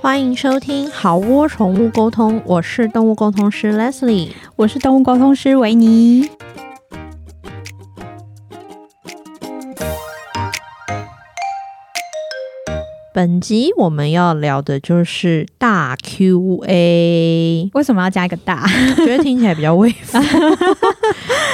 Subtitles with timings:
[0.00, 6.28] 欢迎收听好窝宠物沟通，我是动物沟通师 Leslie，我是动物沟通师维尼。
[13.12, 18.64] 本集我们要聊的就是大 Q&A，为什么要加一个大？
[18.96, 20.22] 觉得听起来比较威风。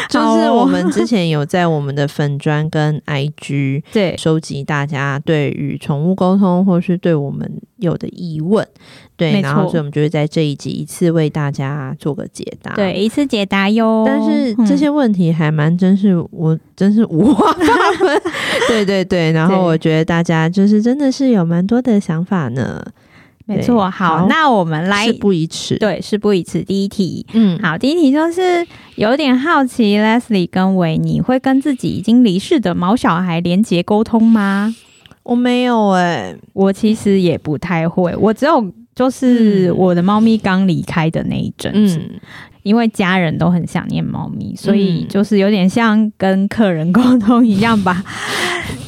[0.09, 8.66] 就是我们之前有在我们的粉砖跟 IG 对收集大家对于宠物沟通或是对我们有的疑问，
[9.16, 14.05] 对，然后所以我们就会在这一集一次为大家做个解答，对，一次解答哟。
[14.06, 18.23] 但是这些问题还蛮真是，我真是五花八门。
[18.69, 22.83] 对对对，然后我觉得大家就是真的是有蛮多的想法呢。
[23.47, 26.62] 没错，好，好，那我们来事不宜迟，对，事不宜迟。
[26.62, 34.75] 第一题，嗯，好，第一题就是有点好奇，Leslie 跟维尼会跟自己已经离世的毛小孩连接沟通吗？
[35.23, 41.98] 我没有哎、欸，我其实也不太会，我只有就是我的猫咪刚离开的那一阵子。
[41.98, 42.20] 嗯
[42.65, 48.03] 因为家人都很想念猫咪，所以就是有点像跟客人沟通一样吧。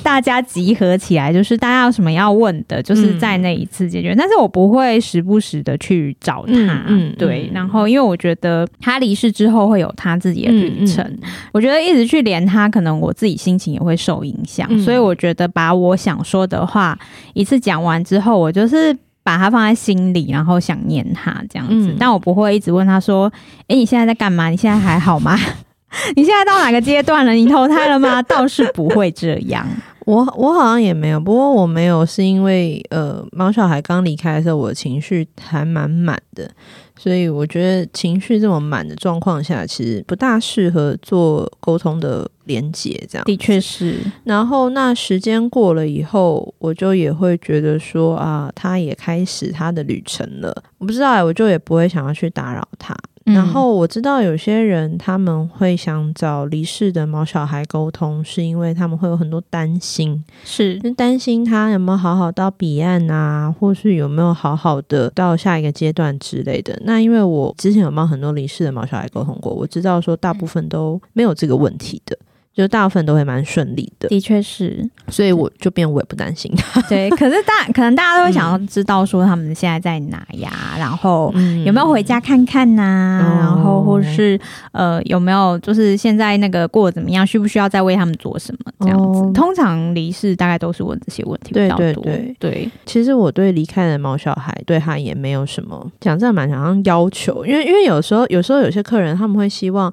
[0.03, 4.15] 大家集合起来，就是大家有什么要问的，就是在那一次解决。
[4.17, 7.51] 但是我不会时不时的去找他，嗯，对。
[7.53, 11.05] 然后，因为我觉得他离世之后会有他自己的旅程，
[11.53, 14.67] 我觉得一直去连他，可能我自己心情也会受影响。
[14.79, 16.97] 所以，我觉得把我想说的话
[17.35, 18.97] 一次讲完之后，我就是。
[19.27, 23.27] 把它放在心里，然后想念他这样子，嗯、但我不会一直问他说
[23.67, 24.51] ：“哎、欸，你现在在干嘛？
[24.51, 25.37] 你现在还好吗？
[26.15, 27.33] 你现在到哪个阶段了？
[27.33, 29.67] 你投胎了吗？” 倒是不会这样。
[30.05, 36.49] 我我好像也没有，不过我没有是因为呃，毛小孩刚离开的时候，我的情绪还蛮满的。
[36.97, 43.00] 所以我觉得情绪这么满的状况下，其实不大适合做沟通的连接。
[43.08, 43.98] 这样的确是。
[44.25, 50.62] 然后那时间过了以后，我就也会觉得说啊，他也开始他的旅程了。
[50.79, 52.96] 我不知道哎，我就也不会想要去打扰他。
[53.24, 66.80] 然后我知道有些人他们会想找离世的毛小孩沟通，是因为他们会有很多担心，是担心他有没有好好到彼岸啊，或是有没有好好的到下一个阶段之类的。
[66.85, 72.17] 那因为我之前有帮很多离世的毛小孩沟通过，我知道说大部分都没有这个问题的。
[72.56, 76.50] 就大部分都会蛮顺利的，的确是，所以我就变我也不担心。
[76.89, 81.30] 对，可是大可能大家都会想要知道说他们现在在哪呀，嗯、然后
[81.67, 84.40] 有没有回家看看呐、啊，嗯、然后或者是
[84.72, 89.20] 呃有没有就是现在那个过得怎么样，需不需要再为他们做什么这样子？
[89.20, 91.84] 哦、通常离世大概都是问这些问题比较多。
[91.86, 99.92] 对对对，对其实我对离开的毛小孩对他也没有什么讲这样蛮想要要求，因为因为有时候有时候有些客人他们会希望。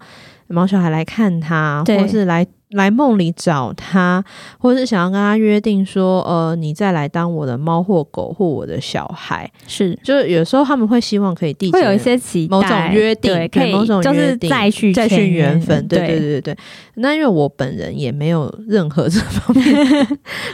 [0.53, 4.23] 毛小孩来看他，或是来来梦里找他，
[4.59, 16.07] 或是想要跟他约定说，呃，你再来当我的猫或狗或我的小孩，是，就是有时候他们会希望可以缔结，会有一些期，某种约定，对，可以某种约定，就是再续再续缘分，对对。
[16.07, 16.57] 对对对。
[16.95, 20.07] 那因为我本人也没有任何这方面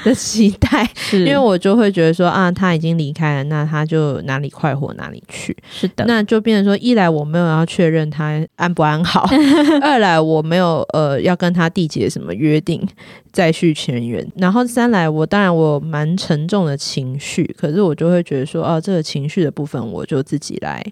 [0.05, 1.25] 的 期待，是。
[1.25, 5.55] 因为我就会觉得说啊，他已经离开了，那他就哪里快活哪里去。
[5.69, 9.29] 是的，那就变成说，一来我没有要确认他安不安好，
[9.81, 12.85] 二来我没有呃要跟他缔结什么约定
[13.31, 20.83] 再续前缘，然后三来我当然我蛮沉重的情绪，可是我就会觉得说，哦、啊，这个情绪的部分我就自己来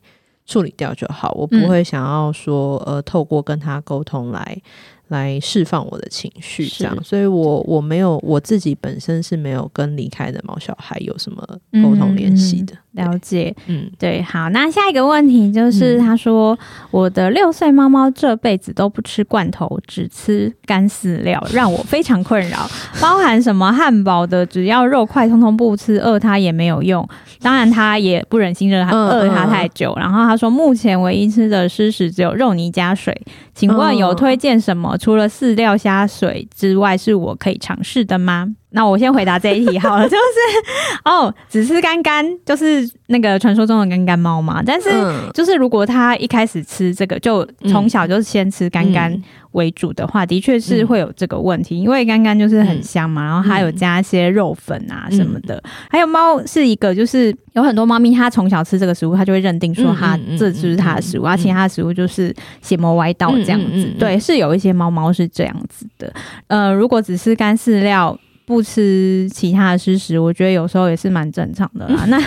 [0.46, 4.62] 处理掉就好，我不会想要说呃透过跟他沟通来。
[5.10, 11.42] 来释放我的情绪，这样，所以我我没有我自己本身是没有跟离开的毛小孩有什么
[11.82, 12.74] 沟通联系的。
[12.94, 16.58] 嗯、了解，嗯，对，好，那下一个问题就是，他说、嗯、
[16.92, 22.68] 我的六岁猫猫这辈子都不吃罐头，只吃干饲料，让我非常困扰。
[23.00, 27.08] 包含什么汉堡的，只要肉块通通不吃，饿它也没有用。
[27.40, 29.94] 当然，他也不忍心让它饿它太久。
[29.96, 33.16] 然后他说，目前唯一吃的湿食只有肉泥加水，
[33.54, 34.97] 请问有推荐什么？
[34.98, 38.56] 除了饲料虾水之外，是我可以尝试的吗？
[38.72, 44.62] 那我先回答这一题好了， 就是哦，只是干干，就是那个传说中的干干猫嘛。
[44.64, 44.90] 但是，
[45.34, 49.20] 就是如果它一开始吃这个，就从小就先吃干干
[49.54, 55.64] 为主的话，的确是会有这个问题，因为干干就是很香嘛，然后还有加一些肉粉啊什么的。
[55.90, 63.90] 还有猫是一个，就是有很多猫咪，它从小吃这个食物，它就会认定说它这就是它的食物，而其他的食物就是邪魔歪道这样子。
[63.98, 66.14] 对，是有一些猫猫是这样子的。
[66.48, 68.16] 呃，如果只是干饲料。
[68.48, 72.06] 不吃其他的湿食，我觉得有时候也是蛮正常的啦。
[72.08, 72.18] 那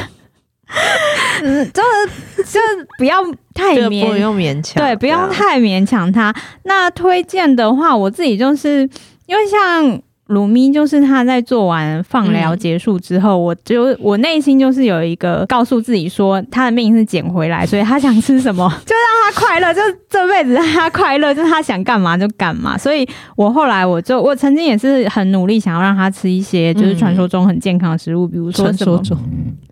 [1.42, 1.82] 嗯，就
[2.36, 2.60] 是就
[2.98, 3.16] 不要
[3.54, 6.32] 太勉，不用勉强，对，不用太勉强他。
[6.64, 8.88] 那推荐的话，我自己就是
[9.24, 10.00] 因为像
[10.30, 22.78] 鲁咪就是他在做完放疗结束之后，嗯、我就我内心就是有一个告诉自己说，他的命是捡回来，所以他想吃什么 就让他快乐，就这辈子让他快乐，就是他想干嘛就干嘛。
[22.78, 29.02] 所以我后来我就我曾经也是很努力想要让他吃一些就是传说中很健康的食物，比如说什么，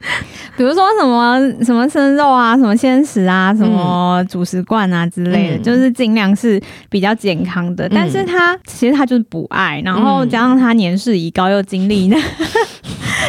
[0.56, 7.86] 比如说什么什么生肉啊，什么鲜食啊，什么主食罐啊之类的，嗯、就是尽量是比较健康的。
[7.88, 12.16] 嗯、但是他其实他就是不爱，然后加上他年事已高，又经历那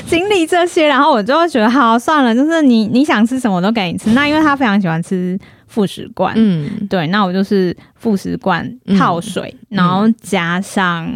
[0.06, 4.10] 经历这些，然后我就会觉得好算了，就是你你想吃什么我都给你吃。
[4.12, 5.38] 那因为他非常喜欢吃。
[5.70, 8.68] 副食罐，嗯，对，那我就是副食罐
[8.98, 11.08] 泡水，嗯、然后加上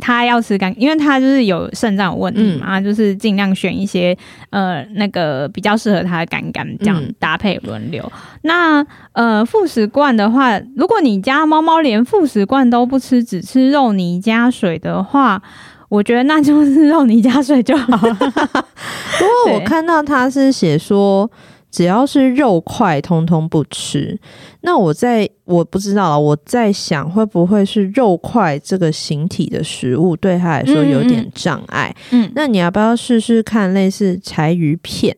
[0.00, 4.16] 他要吃干，因为他就是有肾脏有问题嘛，嗯、就是尽量选一些
[4.50, 8.00] 呃那个比较适合他的干干，这样搭配轮流。
[8.14, 15.42] 嗯、那呃副食罐的话，如果你家猫猫连副食罐都不吃，只吃肉泥加水的话，
[15.88, 18.14] 我觉得那就是 肉泥加水就好了。
[18.14, 21.28] 不过我看到他是写说。
[21.76, 24.18] 只要是肉块，通通不吃。
[24.62, 31.94] 那我在我不知道了，我在想会不会是肉块这个形体的食物对他来说有点障碍？
[32.12, 35.14] 嗯，那你要不要试试看类似柴鱼片？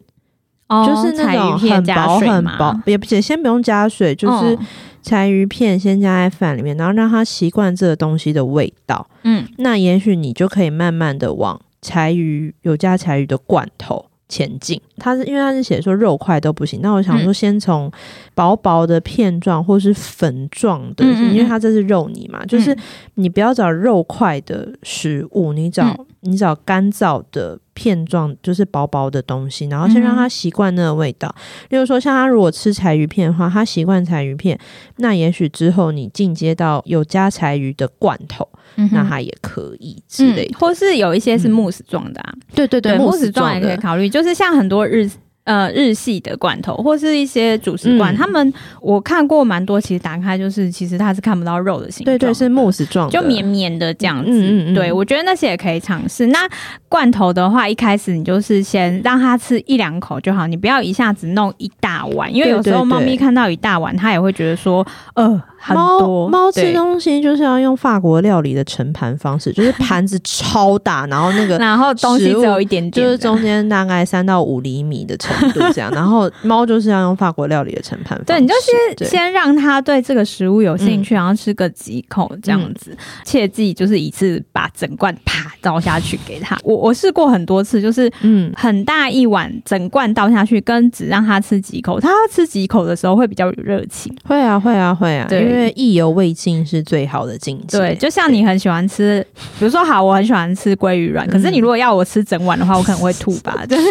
[0.66, 4.58] 哦，就是那种很薄很薄，也不也先不用加水，就是
[5.00, 9.08] 柴鱼片先加在饭里面，然后让他习惯这个东西的味道。
[9.22, 14.06] 嗯，那也许你就可以慢慢的往柴鱼有加柴鱼的罐头。
[14.28, 17.90] 前进，它是因为它是写说肉块都不行，那我想说先从
[18.34, 22.76] 薄薄的片状或是粉状的，嗯、因为它这是肉泥嘛，嗯、就是
[23.14, 31.34] 你不要找肉块的食物，你找、嗯、你找干燥的片状，就是薄薄的东西，然后先让它习惯那个味道。
[31.34, 34.58] 嗯、例如说，像他如果吃柴鱼片的话，他习惯柴鱼片，
[34.96, 38.46] 那也许之后你进阶到有加柴鱼的罐头。
[38.92, 42.22] 那它也可以之类的，嗯，或是有一些是慕斯状的
[42.54, 45.08] 对对对，慕斯状也可以考虑，就是像很多日。
[45.44, 48.52] 呃，日系的罐头或是一些主食罐，嗯、他们
[48.82, 54.30] 我看过蛮多，其实打开就是其实它是看不到肉的形状，对对，是慕斯状，就绵绵的这样子。
[54.30, 56.26] 嗯嗯嗯对，我觉得那些也可以尝试。
[56.26, 56.40] 那
[56.86, 66.28] 罐头的话，一开始你就是先让它吃一两口就好，你不要一下子弄一大碗，因为有时候猫咪看到一大碗，它也会觉得说，呃，很多。
[66.28, 78.18] 猫吃东西就是要用法国料理的盛盘方式，就是盘子超大，然后那个 然后东西只有一点点，就是中间大概三到五厘米的程度这样，然后猫就是要用法国料理的盛盘。
[78.24, 78.54] 对，你就
[78.96, 82.92] 先先让它对这个食物有兴趣，嗯、然后吃个几口这样子。
[82.92, 86.58] 嗯、切记就是一次把整罐啪倒下去给它。
[86.62, 94.14] 我我试过很多次，就是嗯，很大一碗整罐倒下去，跟只让它吃几口，它要吃几口的时候会比较有热情。
[94.24, 97.78] 会啊，会啊，会啊，对，因为意犹未尽是最好的境界。
[97.78, 99.24] 对，就像你很喜欢吃，
[99.58, 103.82] 比如说好，我很喜欢吃鲑鱼卵，可是你如果要我吃整碗的话，我可能会吐吧，就是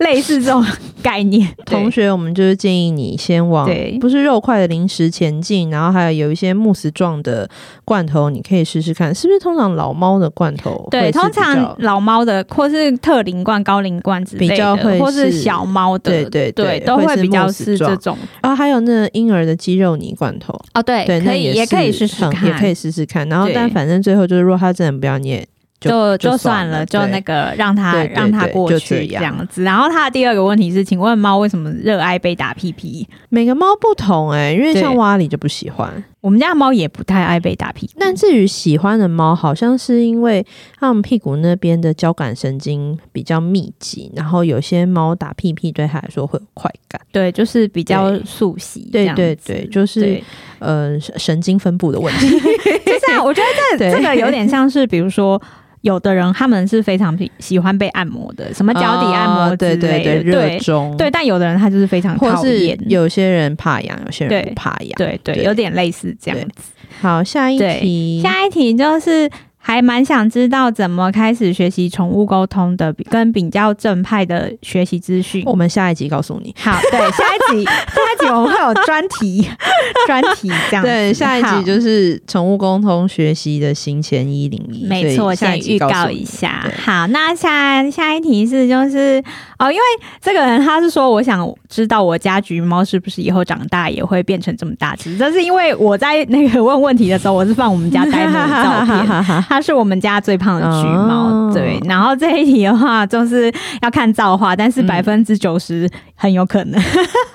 [0.00, 0.64] 类似这种
[1.02, 1.48] 概念。
[1.66, 3.68] 同学，我们就是建议你先往
[4.00, 7.48] 不是肉块的零食前进，然后还有有一些慕斯状的
[7.84, 10.86] 罐头，你可以试试看，是不是通常老猫的罐头？
[10.90, 18.16] 对，通常老猫的或是特龄罐、高龄罐之类的，比较会或是小猫的，对对对，都会比较是这种。
[18.40, 23.28] 啊，还有那个婴儿的鸡肉泥罐头啊，对对，可以也可以试试看，也可以试试看。
[23.28, 25.46] 然后，但反正最后就是，如果他真的不要捏。
[25.90, 29.62] 就就算了，就那个让他让他过去这样子。
[29.62, 33.06] 然后他的第二个问题是，请问猫为什么热爱被打屁屁？
[33.28, 35.90] 每个猫不同哎，因为像瓦里就不喜欢。
[36.20, 37.94] 我们家的猫也不太爱被打屁屁。
[37.98, 40.46] 但至于喜欢的猫，好像是因为
[40.78, 47.00] 它们屁股那边的交感神经比较密集，然后有些猫打屁屁对它来说会有快感。
[47.10, 48.88] 对，就是比较速喜。
[48.92, 50.22] 对对对，就是
[50.60, 52.28] 呃神经分布的问题。
[52.38, 55.42] 就是啊，我觉得这 这个有点像是，比如说。
[55.82, 60.96] 有的人他们是非常喜欢被按摩的，什么脚底按摩对对对，热衷。
[60.96, 62.76] 对，但有的人他就是非常讨厌。
[62.88, 64.92] 有些人怕痒，有些人不怕痒。
[64.96, 66.72] 对对，有点类似这样子。
[67.00, 69.30] 好，下一题，下一题就是。
[69.64, 75.44] 还蛮想知道怎么开始学习宠物沟通的，跟比较正派的学习资讯。
[75.46, 76.52] 我们下一集告诉你。
[76.58, 79.48] 好，对，下一集，下 一集我们会有专题，
[80.06, 80.84] 专题这样。
[80.84, 84.86] 对，下一集就是宠物沟通学习的行前一零一。
[84.86, 86.64] 没错，先预告一下。
[86.84, 89.22] 好，那下下一题是就是
[89.58, 89.82] 哦，因为
[90.20, 95.16] 这个人他是说，我想知道我家橘猫是不是以后长大也会变成这么大只？
[95.16, 99.44] 这是因为我在那个问问题的时候，我是放我们家呆萌的照片。
[99.48, 101.62] 它是我们家最胖的橘猫，哦、对。
[101.62, 103.52] 对，然后这一题的话就是
[103.82, 106.82] 要看造化，但是百分之九十很有可能。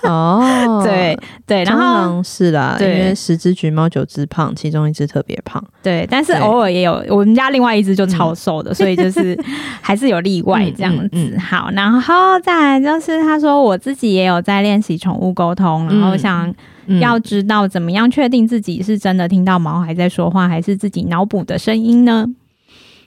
[0.03, 0.43] 嗯、哦，
[0.83, 5.63] 对对，然后是啦，因为十只橘猫九只胖，其中一只特别胖。
[5.81, 9.37] 对，但是偶尔也有我们家另外一只就超瘦的，嗯、所以就是
[9.81, 11.09] 还是有例外这样子。
[11.13, 16.53] 嗯嗯嗯、好，然后再来就是他说我自己也有在练习宠物沟通，然后想。
[17.01, 22.25] 要知道怎么样确定自己是真的听到毛孩在说话，还是自己脑补的声音呢？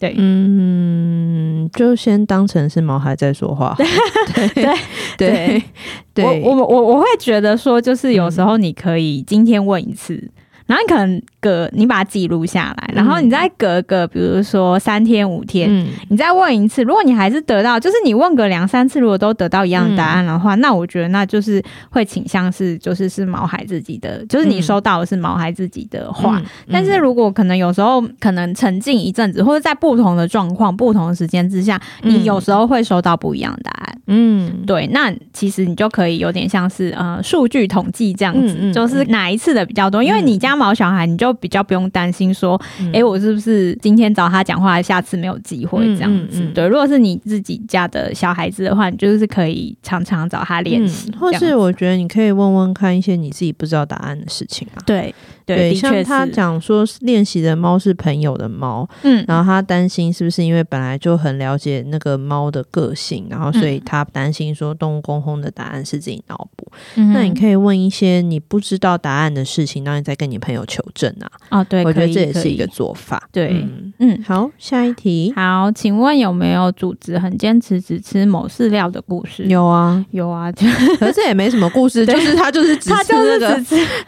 [0.00, 3.76] 对，嗯，就先当成是毛孩在说话。
[4.34, 4.74] 对 对
[5.18, 5.62] 对
[6.14, 10.30] 对，我我我我会觉得说，就是有时候你可以今天问一次。
[10.70, 16.84] 然后你可能隔你把它记录下来，然后你再隔个，比如说三天五天，嗯、你再问一次。
[16.84, 21.60] 如果你还是得到，就是你问个两三次，如果都得到一样的答案的话，嗯、那我觉得那就是
[21.90, 26.38] 会倾向是就是是毛孩自己的，就是你收到的是毛孩自己的话。
[26.38, 33.98] 嗯、但是如果可能有时候可能沉浸一阵子，或者在不同的状况、不同的时间之下，你有时候会收到不一样的答案。
[34.06, 40.59] 嗯，对，那其实你就可以有点像是呃数据统计这样子，就是哪一次的比较多，因为你家。
[40.60, 42.60] 毛小孩，你就比较不用担心说，
[42.92, 46.42] 哎、嗯，我是不是今天找他讲话，下次没有机会这样子？
[46.54, 54.78] 对，如果是你自己家的小孩子的话，你就是可以常常找他练习、嗯，或是我觉得你可以问问看一些你自己不知道答案的事情啊。
[54.84, 55.14] 对。
[55.56, 66.70] 对，像他讲说练习的猫是朋友的猫，嗯，然后他担心是不是因为本来就很了解那个猫的个性，然后所以他担心说动物公轰的答案是自己脑补。
[66.96, 71.30] 嗯、那你可以问一些你不知道答案的事情，然后你再跟你朋友求证啊。
[71.50, 73.28] 哦，对，我觉得这也是一个做法。
[73.32, 75.32] 对，嗯嗯，好，下一题。
[75.34, 79.44] 好，请问有没有组织很坚持只吃某饲料的故事？
[79.46, 80.52] 有啊，有啊，
[80.98, 83.60] 可是也没什么故事， 就是他就是只吃那个，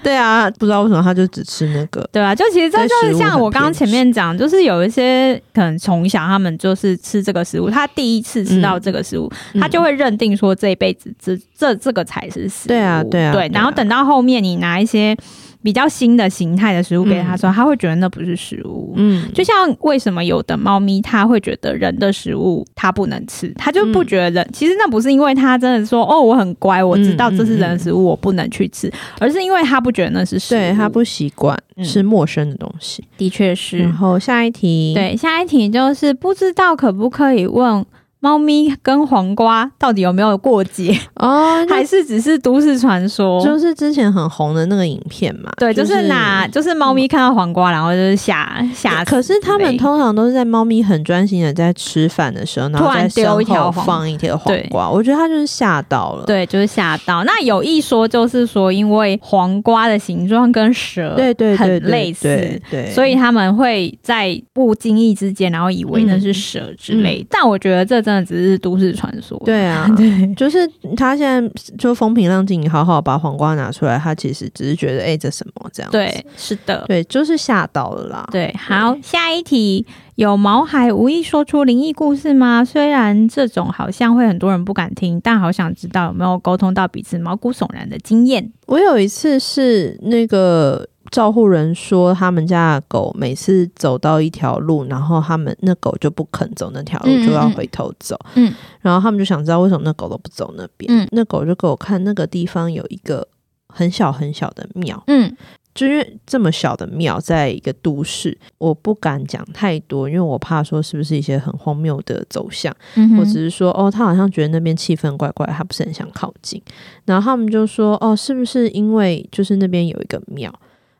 [0.02, 1.22] 对啊，不知道为什么他就。
[1.32, 12.68] 只吃那个，对啊，就其实这就是像我刚刚前面讲，就是有一些可能从小他们就是吃这个食物，他第一次吃到这个食物，嗯、他就会认定说这一辈子这这这个才是食物。
[12.68, 13.50] 对啊，对啊，对。
[13.52, 15.16] 然后等到后面你拿一些。
[15.62, 18.94] 比较新的形态的食物给他说，嗯、他会觉得那不是食物。
[18.96, 24.44] 嗯，就像为什么有的猫咪它会觉得人的食物它不能吃，它就不觉得人。
[24.44, 33.04] 嗯、其实那不是因为它真的说哦，我很乖，我知道这是人的食物，我不能去吃，而是因为它不觉得那是食物，对，它不习惯吃陌生的东西。
[33.16, 33.78] 的确是。
[33.78, 37.84] 然后下一题，对，下一题就是不知道可不可以问。
[38.22, 41.58] 猫咪跟黄瓜到底有没有过节哦？
[41.68, 43.44] 还是只是都市传说？
[43.44, 45.50] 就是之前很红的那个影片嘛。
[45.56, 49.04] 对，就是拿，就是猫咪看到黄瓜，然后就是吓吓。
[49.04, 54.88] 可是他们通常都是在猫咪很专心的在吃饭的时候，然后在丢一条放一条黄瓜。
[54.88, 56.24] 我觉得他就是吓到了。
[56.24, 57.24] 对，就是吓到。
[57.24, 62.28] 那有一说就是说，因为黄瓜的形状跟蛇对对很类似，
[62.70, 67.26] 对，所以他们会在不经意之间，然后以为那是蛇之类。
[67.28, 68.11] 但我觉得这真。
[68.12, 69.40] 那只是都市传说。
[69.44, 75.90] 对啊， 对，就是他现在就风平浪静，你好好把黄瓜拿出来，他其实只是觉得哎、欸，这什么这样？
[75.90, 78.28] 对，是的，对，就是吓到了啦。
[78.30, 82.64] 对，好，下一题，有毛孩无意说出灵异故事吗？
[82.64, 88.52] 虽然这种好像会很多人不敢听，但好想知道有没有沟通到彼此毛骨悚然的经验。
[88.66, 90.86] 我有一次是那个。
[91.12, 98.18] 照护人说，他们家的狗每次走到一条路，然后他们那狗就不肯走那条路，嗯、就要回头走。
[98.34, 100.90] 嗯，然后他们就想知道为什么那狗都不走那边。
[100.90, 103.28] 嗯，那狗就给我看那个地方有一个
[103.68, 105.04] 很小很小的庙。
[105.06, 105.36] 嗯，
[105.74, 112.74] 就因为这么小的庙，在一个都市，我不敢讲太多，因为我怕说是不是一些很荒谬的走向。
[112.94, 116.62] 嗯，我只是说哦，他好像觉得那边气氛怪怪，他不是很想靠近。
[117.04, 120.50] 然后他们就说哦，是不是因为就是那边有一个庙？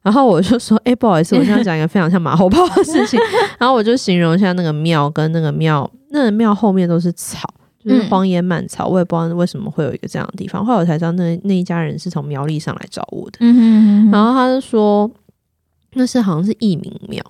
[0.03, 3.19] 然后我就说，哎、欸，不好意思，我现在讲一个非常像马后炮的事情。
[3.59, 7.49] 然后我就形容一下那个庙跟那个庙，那个庙后面都是草，
[7.85, 8.89] 就是荒野蔓草。
[8.89, 10.67] 我也不知道为什么会有一个这样的地方。
[10.67, 13.39] 后来我才知道，那那一家人是从苗栗上来找我的。
[14.11, 15.11] 然后他就说，
[15.93, 17.23] 那是好像是义民庙。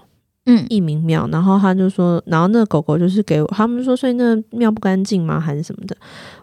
[0.44, 5.38] 嗯，一名庙，然后他就说，然后那个狗狗就是给我，他们说，所以那庙不干净吗？
[5.38, 5.96] 还是什么的？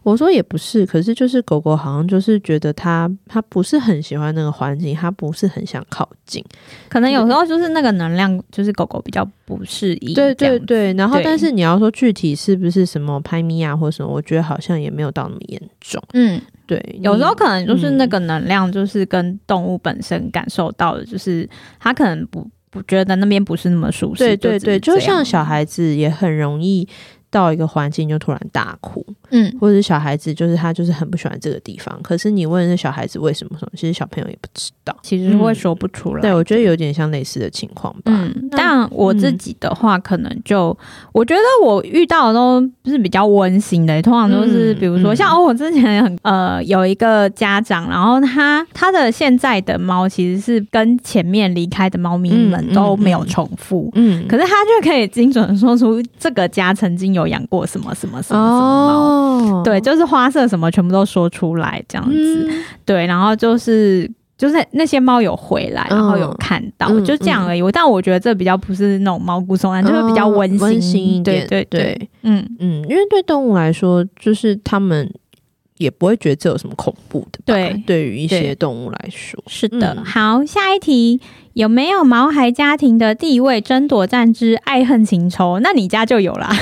[0.04, 6.42] 我说也不是，可是就是狗狗好像就是觉得它它不是很喜欢那个环境，它不是很想靠近，
[6.88, 10.14] 可能有时候就是那个能量，就是狗狗比较不适应。
[10.14, 16.02] 对对对，然后但是你要说具体是不是什么拍咪呀或什么，我觉得好像也没有到那么严重。
[16.14, 21.50] 嗯，对，有时候可能就是那个能量，就是跟动物本身感受到的，就是
[21.82, 22.50] 它可能不。
[22.70, 24.24] 不觉得那边不是那么舒适。
[24.24, 26.88] 对对对，就像小孩子也很容易
[27.32, 36.22] 到一个环境就突然大哭，嗯，或者是小孩子就是他就是很不喜欢这个地方，可是你问那小孩子为什么什么，其实小朋友也不知道，其实会说不出来。
[36.22, 38.02] 对，我觉得有点像类似的情况吧。
[38.06, 40.76] 嗯，但我自己的话，可能就
[41.14, 62.50] 我觉得我遇到的都是比较温馨的，通常都是比如说像哦，我之前很呃有一个家长，然后他他的现在的猫其实是跟前面离开的猫咪们都没有重复，嗯，可是他就可以精准说出这个家曾经有养过什么什么什么什么猫，对，就是花色什么全部都说出来这样子，
[62.86, 67.62] 对，然后就是就是那些猫有回来，然后有看到，就这样而已。
[67.72, 72.46] 但我觉得这比较不是那种毛骨悚然，就是比较温馨温馨一点，对对对，嗯。
[72.60, 75.10] 嗯，因为对动物来说，就是他们
[75.80, 80.04] 也不会觉得这有什么恐怖的，对，对于一些动物来说，是的。
[80.06, 81.20] 好，下一题。
[81.54, 85.60] 有没有毛孩家庭的地位争夺战之爱恨情仇？
[85.62, 86.50] 那你家就有啦。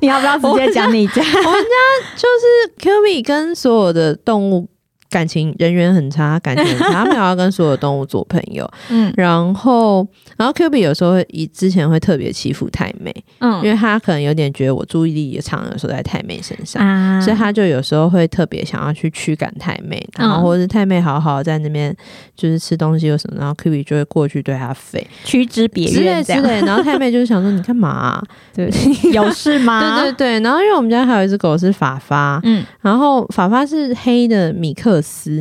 [0.00, 1.22] 你要不要直接讲你家？
[1.22, 1.68] 我们家
[2.16, 4.68] 就是 QB 跟所有的动物。
[5.10, 8.68] 感情人缘很差，感情很差， 他没有要跟所有动物做朋友。
[8.90, 21.94] 嗯，然后，然后 Q B 有时候会以之前会特别欺负太妹，嗯，因为他可能有点觉得我注意力也常有时候在太妹身上，啊，所以他就有时候会特别想要去驱赶太妹，然后或者是太妹好好在那边
[22.36, 28.22] 就是吃东西或什么，然后 Q B 就会过去对他吠，驱之别院之类之类，然后太妹就是想说你干嘛啊？
[28.54, 28.68] 对，
[29.12, 30.02] 有事吗？
[30.02, 34.95] 对对对，然后因为我们家还有一只狗是法发，嗯，然后法发是黑的米克。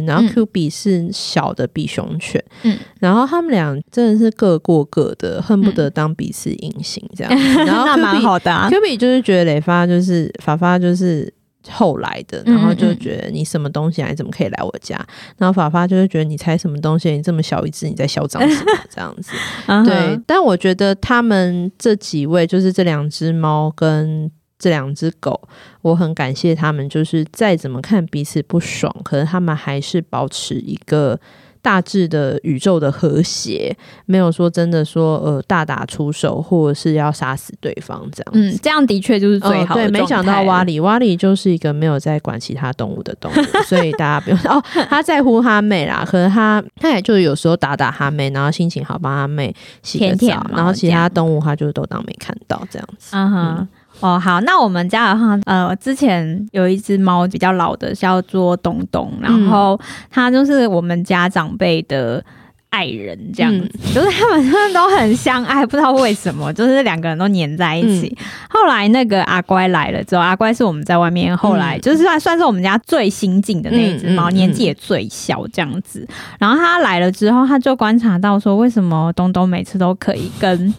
[0.05, 7.33] 然后 Q 比是小的比熊犬，嗯，然后他们俩真的是各过各的，恨不得当彼此隐形这样。
[7.33, 11.31] 嗯、 然后 Q 比蛮好的、啊、Q 比就是觉得雷发就是法发就是
[11.69, 14.95] 后来的，然后就觉得你什么东西啊，你怎么可以来我家？
[15.37, 17.11] 然后法发就是觉得你猜什么东西？
[17.11, 18.71] 你这么小一只，你在嚣张什么？
[18.89, 19.31] 这样子，
[19.85, 20.19] 对。
[20.27, 24.31] 但我觉得他们这几位就是这两只猫跟。
[24.65, 25.39] 这两只狗，
[25.83, 26.89] 我很感谢他们。
[26.89, 31.19] 就是再怎么看彼此不爽，可是他们还是保持一个
[31.61, 33.75] 大致的宇宙的和谐，
[34.07, 38.31] 没有说真的说呃大打出手，或者是要杀死对方这样。
[38.33, 39.87] 嗯，这样的确就是最好的、哦。
[39.87, 43.35] 对，没想到瓦里瓦里就是一个没有在管其他动物的动物，
[43.69, 46.03] 所以大家不用哦，他在乎哈妹啦。
[46.07, 53.15] 可是他他也就有时候打打哈妹，然后心情好帮他妹洗个澡，甜甜，然后其他动物他就都当没看到这样子。
[53.15, 53.55] 嗯哼。
[53.59, 53.67] 嗯
[54.01, 59.79] 哦，好，那我们家的话，呃，之前有一只猫比较老的，叫做东东，然后
[60.11, 62.23] 它就是我们家长辈的
[62.69, 68.15] 爱人，这样子，嗯、 就是他们真的都很相爱，不知道为什么，就是两个人都黏在一起。
[68.19, 76.05] 嗯、后来那个阿乖来了之后，阿乖是我们在外面，后来就是算算是我们家最新进的那一只猫，年纪也最小这样子。
[76.37, 80.73] 然后他来了之后，他就观察到说，为什么东东每次都可以跟。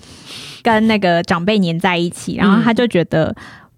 [0.66, 3.32] 跟那个长辈黏在一起，然后他就觉得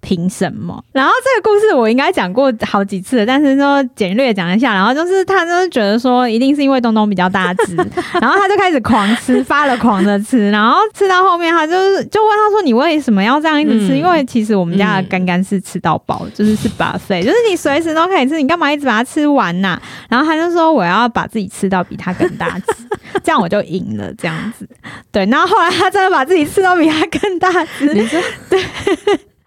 [0.09, 0.83] 凭什么？
[0.93, 4.73] 然后这个故事我应该讲过好几次，但是说简略讲一下。
[4.73, 7.77] 然后就是他就是觉得说，一定是因为东东比较大只，
[8.19, 13.23] 然后他就开始狂吃，发了狂的吃，然后吃到后面，他就是就问他说：“你为什么？
[13.23, 22.75] 要这样一直吃？”、因为其实我们家的干干是吃到饱，就是是八岁就是你随时都可以吃，你干嘛一直把它吃完呐、然后他就说：“我要把自己吃到比他更大只。”
[23.23, 24.67] 这样我就赢了，这样子，
[25.13, 25.27] 对。
[25.27, 28.19] 然后后来他真的把自己吃到比他更大只，你说
[28.49, 28.59] 对。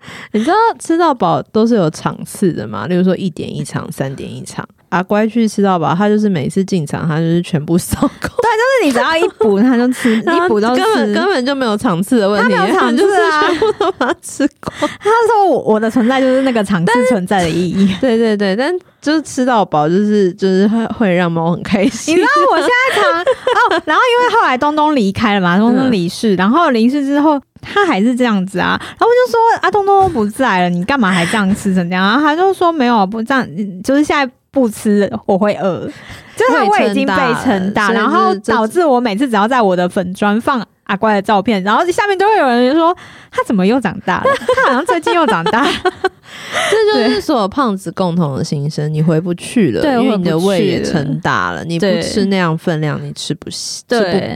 [0.33, 2.87] 你知道吃到饱都是有场次的嘛？
[2.87, 4.67] 例如说一点一场，三点一场。
[4.89, 8.09] 阿乖去吃到饱，他就是每次进场，他就是全部扫空。
[8.19, 14.89] 对，就是你只要一补，他就吃， 一补到根本根本就没有场次的问题，他没有场次啊，全部都把它吃光。
[14.99, 17.95] 他说我我的存在就是那个场次存在的意义。
[18.01, 18.69] 对对对，但
[19.01, 22.13] 就是吃到饱，就是就是会会让猫很开心。
[22.13, 27.39] 你知道我现在常哦，然后因为后来东东离开了嘛，东东离世，然后离世之后。
[27.61, 32.03] 他还是这样子啊，然后我就说阿东东都不在了，你干嘛还这样吃成这样？
[32.05, 33.47] 然后他就说没有，不这样，
[33.83, 35.87] 就是现在不吃我会饿，
[36.35, 42.95] 就是他胃已经被撑大，然后导致我每次只要在我的粉砖放阿乖的照片，然后下面都会有人说
[43.31, 44.29] 他怎么又长大了？
[44.55, 45.65] 他好像最近又长大。
[46.69, 53.83] 这就是所有胖子共同的心声，你回不去了，因为你的胃也撑大了，你不吃那样分量，你吃不吃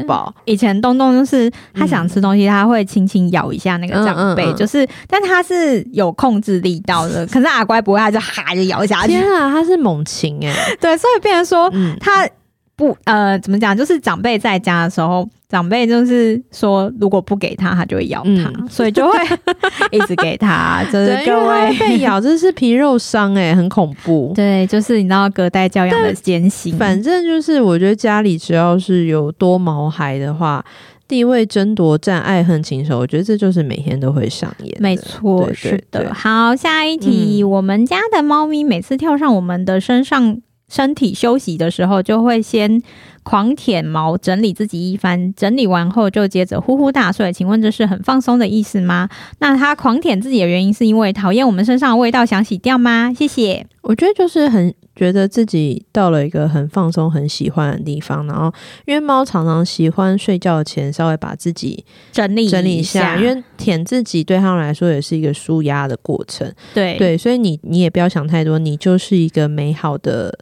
[0.01, 0.33] 不饱。
[0.45, 7.25] 以前东东就是他想吃东西，他会轻轻咬一下那个长辈，就是，但他是有控制力道的。
[7.31, 9.07] 可是阿乖不会，他就哈就咬下去。
[9.09, 10.53] 天啊，他是猛禽哎！
[10.79, 12.27] 对，所以变成说他。
[12.75, 13.75] 不，呃，怎么讲？
[13.75, 19.17] 就是长辈在家的时候，长辈就是说，如果不给他，他就会咬他，嗯、 所以就会
[19.91, 20.83] 一直给他。
[20.91, 24.33] 就是各位被咬，这是皮肉伤，哎，很恐怖。
[24.35, 26.77] 对，就是你知道隔代教养的艰辛。
[26.77, 30.63] 反正就是，我觉得家里只要是有多毛孩的话。
[31.07, 34.75] 地位争夺战、爱恨情仇，我觉得这就是每天都会上演。
[34.79, 36.13] 没错，对对对是的。
[36.15, 40.41] 好，下一题，嗯、我们家的猫咪每次跳上我们的身上。
[40.69, 42.81] 身体休息的时候，就会先
[43.23, 45.33] 狂舔毛，整理自己一番。
[45.35, 47.31] 整理完后，就接着呼呼大睡。
[47.31, 49.09] 请问这是很放松的意思吗？
[49.39, 53.13] 那他狂舔自己的原因，是因为讨厌我们身上的味道，想洗掉吗？
[53.13, 53.67] 谢谢。
[53.81, 58.25] 我觉得就是很觉得自己到了一个很放松、很喜欢的地方。
[58.27, 58.53] 然后，
[58.85, 66.51] 因为猫常常喜欢睡觉前稍微把自己整理整理一下，因为舔自己对他们来说也是一个舒压的过程。
[66.73, 70.37] 对对，所以你你也不要想太多，你就是一个美好的。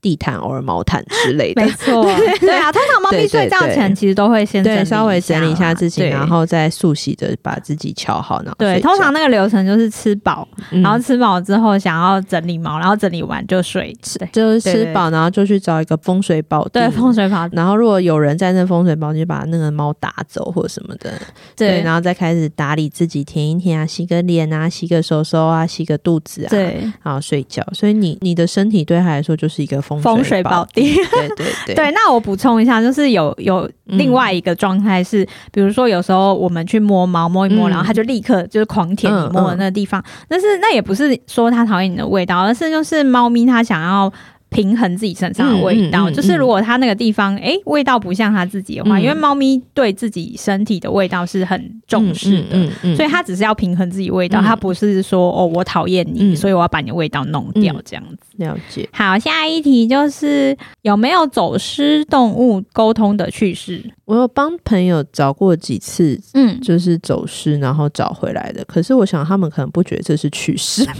[0.00, 2.04] 地毯、或者毛毯之类的，没错，
[2.40, 2.70] 对啊。
[2.72, 8.42] 通常猫咪睡觉前其实都会先对稍微整理一下自己，然后再梳洗着把自己敲好。
[8.42, 13.96] 然后对，通常那个流程就是吃饱，然后吃饱之后想要整理毛，然后整理完就睡，
[14.32, 17.56] 就是吃饱，然后就去找一个风水宝地，对风水宝地。
[17.56, 21.12] 然后如果有人在那风水宝地，就把那个猫打走或者什么的，
[21.56, 27.66] 对，然后再开始打理自己，舔一舔啊，洗个脸啊，洗个手手啊，洗个肚子啊，对，然后睡觉。
[27.72, 30.00] 所以你你的身体对他来说就是一个风。
[30.02, 31.90] 风水宝地，对对对， 对。
[31.92, 40.02] 那我补充一下，就是有有另外一个状态是，嗯、比如说有时候我们去摸猫，摸一摸，嗯、然后它就立刻就是狂舔你摸的那个地方。
[40.28, 44.12] 但是那也不是说它讨厌你的味道，而是就是猫咪它想要。
[44.56, 58.16] 平衡自己身上的味道，嗯嗯嗯、就是如果它那个地方哎、欸、味道不像它自己的话，嗯、因为猫咪对自己身体的味道是很重视的，所以它只是要平衡自己味道，它、嗯、不是说哦我讨厌你，嗯、所以我要把你的味道弄掉这样子。
[58.38, 58.88] 嗯、了解。
[58.94, 63.84] 好，下一题就是有没有走失动物沟通的趣事？
[64.06, 68.64] 我有帮朋友找过几次，嗯，就是走失然后找回来的。
[68.64, 70.82] 可是我想他们可能不觉得这是趣事。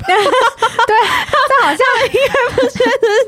[0.86, 0.96] 对，
[1.48, 1.80] 这好像
[2.12, 2.74] 应该不是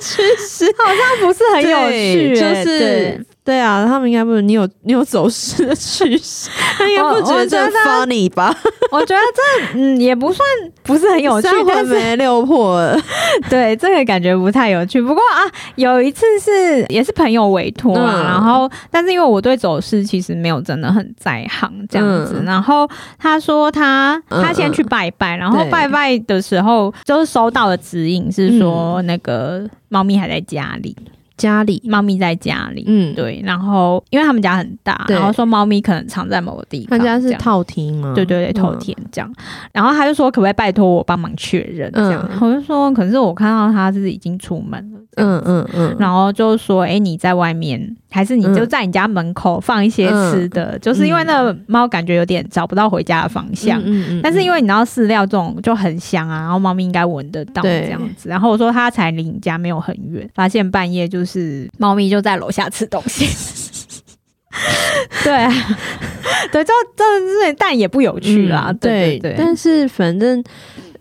[0.00, 3.24] 吃屎，好像不是很有趣，就是。
[3.48, 8.54] 对啊，他们应该不是你有你有走失的趋势，他应该不觉得这 funny 吧？
[8.92, 9.22] 我觉得
[9.72, 10.46] 这嗯也不算
[10.82, 13.00] 不是很有趣， 但是没六破了。
[13.48, 15.00] 对，这个感觉不太有趣。
[15.00, 22.86] 不过啊，有一次是也是朋友委托啊，嗯、然后但是因为我对走失其实没有真的很在行这样子，嗯、然后
[23.18, 30.94] 他说他他先去拜拜，嗯、然后拜拜的时候就是收到的指引是说那个猫咪还在家里。
[31.38, 36.98] 家里猫咪在家里，嗯，对，然后因为他们家很大，然后说猫咪可能藏在某个地方。
[36.98, 38.12] 他家是套厅吗？
[38.14, 39.30] 对对对，套厅这样。
[39.30, 42.28] 嗯、然后他就说可不可以拜托我帮忙确认这样？
[42.32, 45.96] 嗯、我就说可是我看到他是已经出门了，嗯嗯嗯。
[45.98, 50.72] 然后就说哎、欸、你在外面，还是你就在你家门口放一些吃的？
[50.72, 58.28] 嗯、就是因为那个猫感觉有点找不到回家的方向，嗯嗯嗯、但是因为你知道饲料这种就很香啊，然后猫咪应该闻得到这样子。
[58.28, 61.27] 然后我说它才离你家没有很远，发现半夜就是。
[61.28, 63.26] 是猫咪就在楼下吃东西，
[65.22, 65.46] 对
[66.50, 67.04] 对，这这
[67.44, 69.34] 这但也不有趣啦，嗯、对对，对。
[69.36, 70.42] 但是反正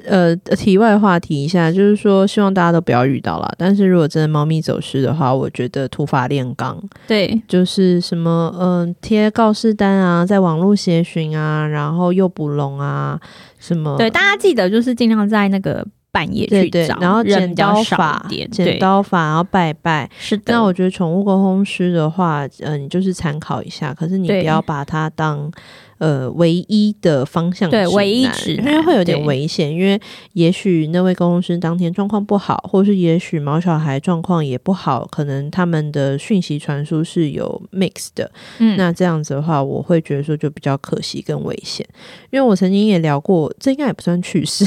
[0.05, 3.51] 呃，题外话题一下，就是说希望大家都不要遇到啦。
[3.57, 13.19] 但是如果真的猫咪走失的话，我觉得土法炼钢，对，就是什么嗯，贴告示单啊，在网络协寻啊，然后诱捕笼啊，
[13.59, 15.85] 什么对，大家记得就是尽量在那个。
[16.17, 20.09] 半夜去找，然后剪刀法，剪刀法，然后拜拜。
[20.17, 20.53] 是的。
[20.53, 25.51] 那我觉得宠物沟通师的话，嗯、呃，你就是参考一下，可是你不要把它当。
[25.99, 29.99] 呃，唯一的方向对，唯一指南，因为会有点危险，因为
[30.33, 38.29] 也许那位沟通师当天状况不好，或是也许毛小孩状况也不好，可能他们的讯息传输是有 mix 的，
[38.59, 41.83] 嗯，那这样子的话，我会觉得说就比较可惜跟危险，
[42.29, 44.63] 因为我曾经也聊过，这应该也不算趣事，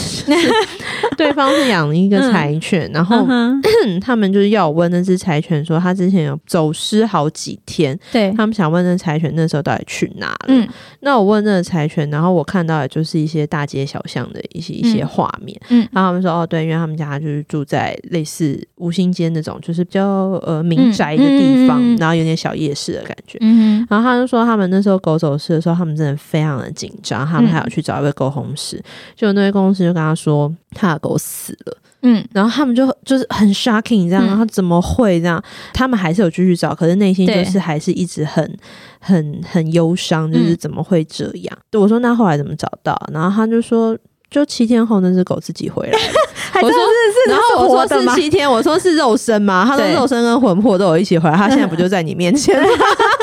[1.16, 3.62] 对方是养了一个柴犬，嗯、然后、嗯、
[4.02, 8.32] 他们就是要我问那只柴犬说，他之前有走失好几天，对。
[8.32, 10.68] 他们想问那柴犬那时候到底去哪了，嗯，
[11.00, 11.19] 那。
[11.20, 20.04] 我问那个柴犬，然后我看到的就是一些大街小巷的一些一些画面，嗯，然后他们说哦，对，因为他们家就是住在类似五星街那种，就是比较
[20.46, 28.82] 呃民宅的地方，然后有点小夜市的感觉，嗯，然后他就说他们那时候狗走失的时候，他们真的非常的紧张，他们还要去找一位狗红师，
[29.14, 31.76] 就那位沟通师就跟他说他的狗死了。
[32.02, 35.42] 嗯，然后他们就就是很 shocking 这样，然后怎么会这样？
[35.72, 38.56] 他们还是有继续找，可是内心就是还是一直很
[38.98, 41.58] 很很忧伤，就是怎么会这样？
[41.70, 42.98] 对我说那后来怎么找到？
[43.12, 43.96] 然后他就说，
[44.30, 45.98] 就七天后那只狗自己回来。
[46.62, 49.64] 我说是，然后我说是七天，我说是肉身吗？
[49.66, 52.60] 他说肉身跟魂魄都有一起回来，他现在不就在你面前？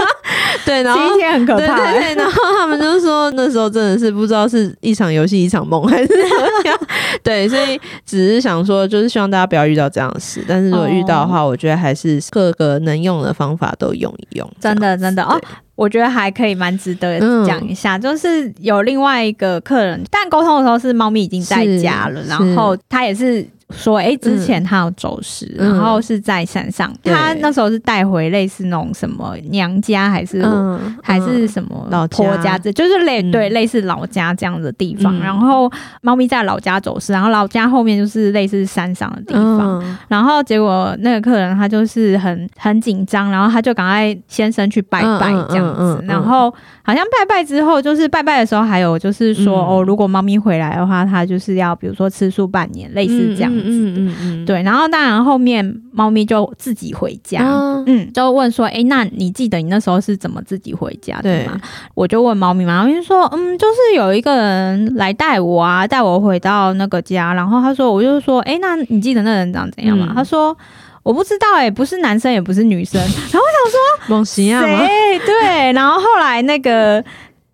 [0.68, 1.94] 对，然后七天很可怕。
[1.94, 6.78] 对，然后他们就说那时候真的是不知道是一场游戏一场梦还是怎么样。
[7.24, 10.44] 对，所以只是想说，就是希望大家不要遇到这样的事。
[10.48, 14.52] 但是如果遇到的话，哦、我觉得还是各个能用的方法都用一用。
[14.60, 15.40] 真的，真的哦，
[15.76, 17.98] 我觉得还可以蛮值得讲一下。
[17.98, 23.48] 嗯、就是有另外一个客人，但沟通的时候是猫咪已经在家了，然后他也是。
[23.72, 26.90] 说哎、欸，之前他有走失，嗯、然后是在山上。
[27.04, 35.18] 嗯、他那时候是带回类似那种什么娘家，还是、嗯、还是什么老婆家，这就是类、嗯、对类似老家这样的地方。
[35.18, 35.70] 嗯、然后
[36.02, 39.82] 猫咪在老家走失，然后老家后面就是类似山上的地方。
[39.84, 46.02] 嗯、然后结果那个客人他就是很很紧张，然后他就赶快先生去拜拜这样子。
[46.08, 46.50] 然后
[46.84, 53.57] 好像拜拜之后，就是拜拜的时候还有就是说、嗯、哦，如果猫咪回来的话，它就是要比如说吃素半年，类似这样。
[53.58, 61.60] 嗯嗯嗯嗯，对，然后当然后面猫咪就自己回家，嗯，嗯，就问说，哎，那你记得你那时候是怎么自己回家的吗？
[61.96, 70.08] 我就问猫咪嘛，猫咪就说，嗯，就是有一个人来带我啊，带我回到那个家，然后他说，我就说，哎，那你记得那人长怎样吗？
[70.12, 70.56] 嗯、他说，
[71.04, 73.50] 我不知道、欸，哎，不是男生也不是女生，然后我
[74.08, 75.20] 想说，谁？
[75.26, 77.04] 对，然后后来那个。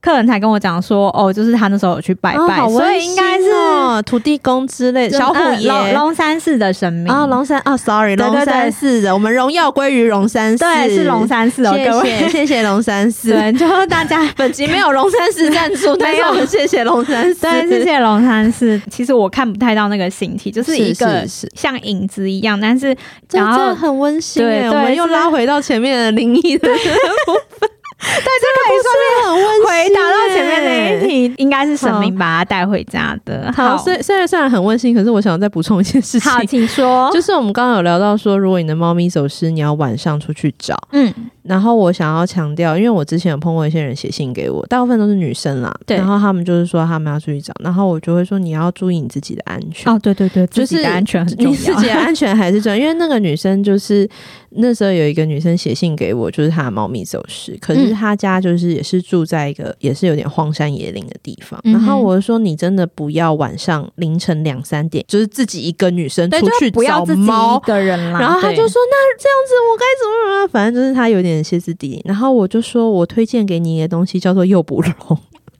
[0.04, 7.12] 客人才跟我讲说，哦，就是他那时候有去拜拜，哦哦、所以应该是土地公之类的，小虎爷、龙山寺的神明。
[7.12, 18.82] 啊，龙山啊，sorry，龙山寺的，我们荣耀归于龙山寺，对，是龙山寺哦，各位， 谢谢龙山寺，对，就大家 本集没有龙山寺赞助， 但是我们谢谢龙山寺，对，谢谢龙山寺。
[18.92, 21.24] 其实我看不太到那个形体，就是一个
[21.56, 22.94] 像影子一样，但是
[23.32, 27.70] 然后很温馨，对，我们又拉回到前面的灵异的部分。
[28.00, 29.66] 对，这可以说是很温馨。
[29.66, 33.52] 回答到前面那一题，应该是神明把他带回家的。
[33.56, 36.32] 好，虽虽然虽然很温馨，可是我想再补充一件事情。
[36.32, 37.10] 好，请说。
[37.14, 40.76] 就是我们刚刚有聊到说，如果你的猫咪走失，你要晚上出去找。
[40.92, 41.14] 嗯。
[41.44, 45.74] 然后我想要强调，因为我之前有碰过一些人写信给我，大部分都是女生啦。
[45.86, 45.98] 对。
[45.98, 49.92] 然后他们就是说他们要出去找，然后我就会说你要注意你自己的安全。
[49.94, 51.52] 哦，对对对，就是安全很重要。
[51.52, 54.10] 你自己的安全还是重要，因为那个女生就是
[54.52, 61.60] 那时候有一个女生写信给我，就是她的猫咪走失，可是她家就是也是住在一个也是有点荒山野岭的地方。
[61.64, 68.20] 嗯、然后我就说你真的不要晚上凌晨两三点，就是自己一个女生出去找猫的人啦。
[68.20, 70.48] 然后她就说那这样子我该怎么怎么？
[70.48, 72.02] 反正就是她有点谢斯底里。
[72.04, 74.94] 然后我就说，我推荐给你一个东西，叫做诱捕笼。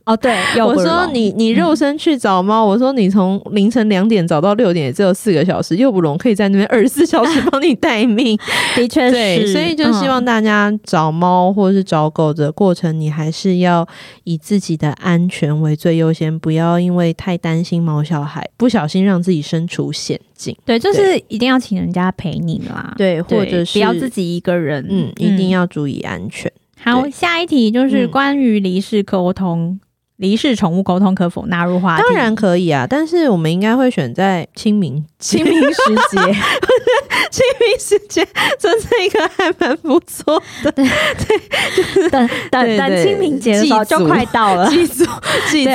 [0.06, 8.38] 哦，对，我说你你肉身去找猫，嗯、我说你从凌晨两点找到六点，也只有四个小时，诱捕笼可以在那边二十四小时 帮你待命。
[8.76, 13.88] 的确是，对，所以就希望大家找猫或者是找狗的过程，你还是要
[14.26, 20.54] 以自己的安全为最优先，不要因为太担心毛小孩，不小心让自己身处险境。
[20.66, 26.52] 对，就是一定要请人家陪你啦，对，或者是不要自己一个人，嗯，一定要注意安全。
[26.78, 29.80] 好，下一题就是关于离世沟通。
[30.18, 32.04] 离世宠物沟通可否纳入话题？
[32.04, 36.20] 当然可以啊，但是我们应该会选在清明清明时节，
[37.32, 38.26] 清明时节
[38.60, 40.72] 真是一个还蛮不错的。
[40.72, 45.04] 对对，等等等清明节的时候就快到了， 祭祖
[45.50, 45.72] 祭祖，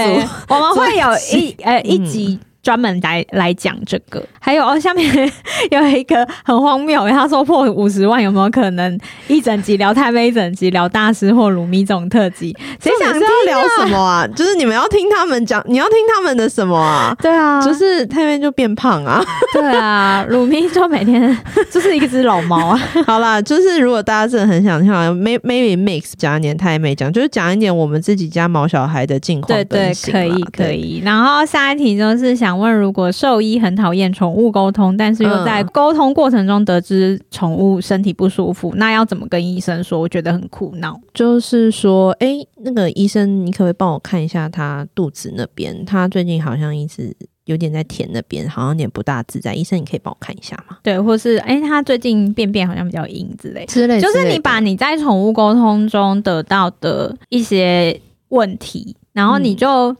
[0.49, 2.39] 我们会有一 呃一集。
[2.63, 5.33] 专门来来讲这个，还有哦，下面
[5.71, 12.55] 有一个很荒谬，他说破五十万有没有可能一整集聊太妹，一整集聊大师或鲁咪这种特辑？
[12.81, 14.27] 谁想知道聊什么啊？
[14.37, 17.17] 就是你们要听他们讲，你要听他们的什么啊？
[17.23, 21.39] 对啊，就是太妹就变胖啊， 对啊，鲁咪就每天
[21.71, 22.81] 就是一只老猫啊。
[23.07, 29.47] 好啦，就是如果大家真的很想听，maybe mix 讲一点太妹讲，就是讲一点我们自己家毛小孩的近况。
[29.57, 31.01] 对对，可以可以。
[31.05, 32.48] 然后下一题就是想。
[32.49, 40.01] 想问，如果兽医很讨厌宠物沟通，但是又在沟通过程中得知宠物身体不舒服，嗯、那要怎么跟医生说？
[40.01, 40.99] 我觉得很苦恼。
[41.13, 45.85] 就是说，哎、欸，那个医生，你可不可以帮我看一下他肚子那边？
[45.85, 49.53] 他最近好像一直有点在舔那边，好像有点不大自在。
[49.53, 50.79] 医生，你可以帮我看一下吗？
[50.83, 54.01] 对，或是哎、欸，他最近便便好像比较硬之类之类。
[54.01, 59.95] 就是你把你在宠物沟通中得到的一些问题，然后你就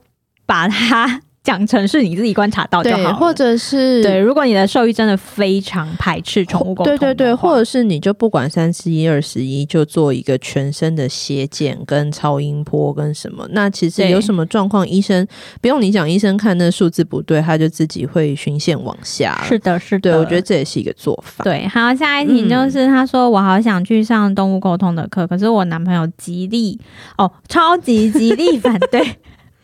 [0.47, 1.21] 把它。
[1.49, 4.19] 讲成是你自己观察到就好，或者是对。
[4.19, 13.47] 如果你的兽医真的非常排斥宠物沟通，对对对，或者是你就不管三十一二十一，就做一个全身的血检跟超音波跟什么。
[13.49, 15.27] 那其实有什么状况，医生
[15.59, 19.43] 不用你讲，医生看那数字不对，他就自己会循线往下。
[19.43, 21.43] 是的，是的，对，我觉得这也是一个做法。
[21.43, 26.79] 对，好，下一题就是他说我好想去上动物沟通的课，可是我男朋友极力
[27.17, 29.01] 哦，超级极力反对。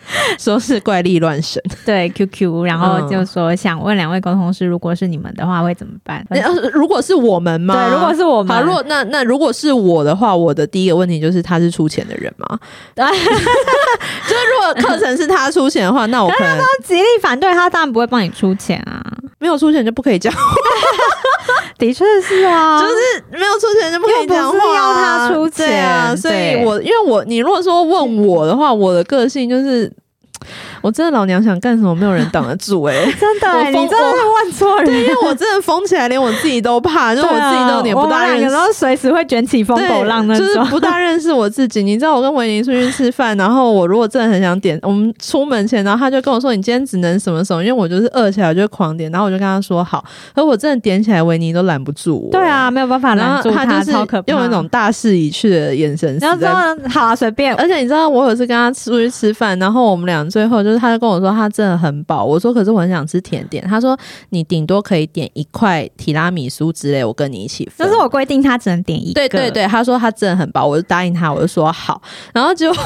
[0.39, 6.25] 说是怪力乱神，对 QQ，然后就说想问两位沟通师，如果是你们的话会怎么办？
[6.73, 7.73] 如果是我们吗？
[7.73, 12.59] 对，如果是我们，好，如果那那如果是我的话，我的第一个问题就是他是出钱的人吗？
[12.93, 19.01] 对， 就是如果课程是他出钱的话，那我可能极力反对他，当然不会帮你出钱啊，
[19.39, 20.33] 没有出钱就不可以讲。
[21.77, 26.15] 的确是啊，就是没有出钱就不可以讲话，啊要他出钱啊。
[26.15, 29.91] 所以我因为我你如果说问我的话，我的个性就是。
[30.85, 33.05] 我真的老娘想干什么，没有人挡得住哎、欸！
[33.19, 34.85] 真的、欸，你真的是问错人。
[34.85, 38.43] 对，因为我真的疯起来，连我自己都怕，就是我自己都有点不大认识。
[38.43, 41.81] 然后随时会卷起风狗浪那种，就是不大认识我自己。
[41.81, 52.31] 你知道，我跟维尼出去吃饭，然后我如果真的很想点，我们出门前，然后他就跟我说：“你今天只能什么什么。”因为我就是饿起来我就狂点，然后我就跟他说：“好。”可我真的点起来，维尼都拦不住我。
[52.31, 56.15] 对啊，没有办法拦住他，他就是用一种大势已去的眼神。
[56.21, 56.47] 然后说
[56.87, 61.49] ：“好啊，随便。”而且你知道，我有次跟他出去吃饭，然后我们俩最后就是，他就跟我说他。
[61.55, 63.63] 真的很饱，我说可是我很想吃甜点。
[63.65, 63.97] 他说
[64.31, 67.87] 你顶多可以点一块提拉米苏之类，我跟你一起分。
[67.87, 69.21] 就是我规定他只能点一个。
[69.21, 72.01] 对对对，他说他真的很饱，我就答应他，我就说好。
[72.33, 72.77] 然后结果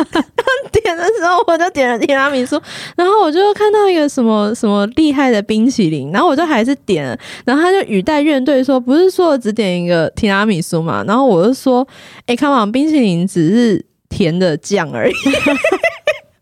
[0.72, 2.58] 点的时候，我就点了提拉米苏，
[2.96, 11.04] 然后我就看到一个什么什么厉害的冰淇淋，然后我就还是点了，然后他就语带怨怼说，不是说只点一个提拉米苏嘛？
[11.06, 11.86] 然后我就说，
[12.20, 15.14] 哎、欸，看嘛，冰淇淋只是甜的酱而已。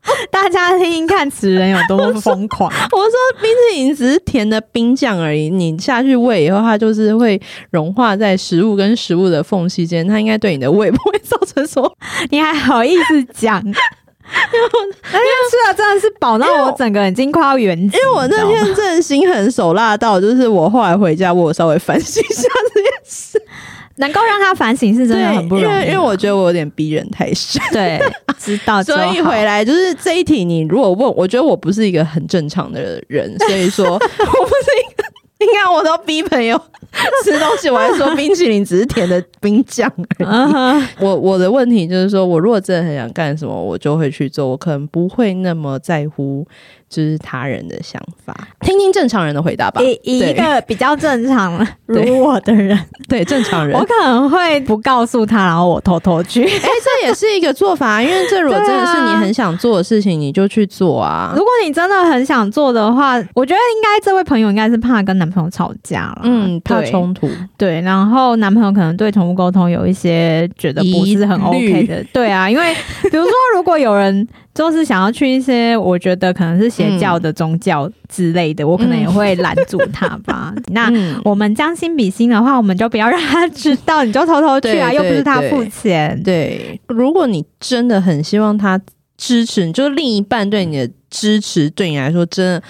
[0.30, 2.70] 大家听听看，此人有多么疯狂！
[2.92, 7.40] 我说冰淇淋只是甜的冰酱而已，你下去喂以后，它就是会
[7.70, 11.90] 融化在食物跟食物的缝隙间，它应该对你的胃不会造成什么。
[12.30, 13.62] 你还好意思讲？
[13.64, 14.68] 因为
[15.02, 17.78] 那天吃了真的是饱到我整个已经快要圆。
[17.78, 23.42] 因为我那天真的心狠手辣到，就是我后来回家，我稍微反省一下这件事。
[23.96, 27.60] 能够让他反省是真的很不容易，因为因为我觉得我有点逼人太深。
[27.72, 28.00] 对，
[28.38, 28.82] 知道。
[28.82, 35.04] 所以回来就是这一题，你如果问，我觉得我不是一个很正常的人，所以说 我不是一个。
[35.40, 36.58] 你看我都逼朋友
[37.22, 40.28] 吃东西，我还说冰淇淋只是甜的冰酱而已。
[40.28, 40.82] Uh-huh.
[41.00, 46.46] 我我的问题就是说，我如果真的很想干什么，我就会去做，我可能不会那么在乎。
[46.94, 49.82] 就是他人的想法，听听正常人的回答吧。
[49.82, 52.78] 以一个 比较正常 如我的人，
[53.08, 56.44] 对，对正常人，我可能会不告诉他，然后我偷偷去。
[56.44, 61.32] 哎、欸，这也是一个做法，因为这如果真的是你很想做的事情，你就去做啊。
[61.34, 67.28] 如果你真的很想做的话，我觉得应该这位朋友应该是怕跟男朋友吵架了，嗯，怕冲突。
[67.58, 72.04] 对，然后男朋友可能对宠物沟通有一些觉得不是很 OK 的。
[72.12, 72.72] 对啊，因为
[73.10, 74.28] 比如说，如果有人。
[74.54, 80.54] 就是想要去一些我觉得可能是邪教的宗教之类的，嗯、我可能也会拦住他吧。
[80.56, 86.22] 嗯、那我们将心比心的话，我们就不要让他知道，你就偷偷去啊，又不是他付钱。
[86.22, 88.80] 对，如果你真的很希望他
[89.16, 92.62] 支持你，就是另一半对你的支持，对你来说真的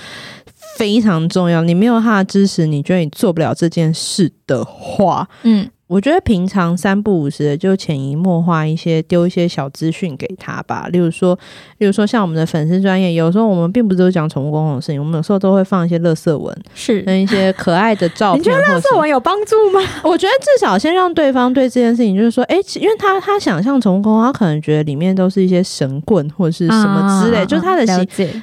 [0.76, 1.62] 非常重要。
[1.62, 5.68] 你没有他的支持，你觉得你做不了这件事的话，嗯。
[5.86, 11.38] 我觉得平常三不五时的就潜移默化一些丢一些小资讯给他吧，例如说，
[11.78, 18.40] 例如说像我们的粉丝专业，有时候我们并不是都讲宠物沟通的事情，我们有时候都会放一些乐色文，是跟一些可爱的照片。
[18.40, 19.80] 你觉得乐色文有帮助吗？
[20.02, 27.92] 我觉得至少先让对方对这件事情，就是说，哎、欸，因为他他想象宠物沟通，他可能觉得里面都是一些神棍或者是什么之类，啊、就是他的习。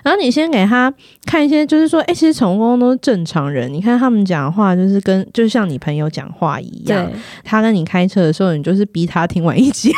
[0.04, 0.94] 然后你先给他
[1.26, 7.10] 看一些，就是说，哎、欸，其实宠物沟通都是正常人，你看他们讲话就是跟就像你朋友讲话一样。
[7.44, 9.92] 他跟你开车的时候，你就是逼他听完一集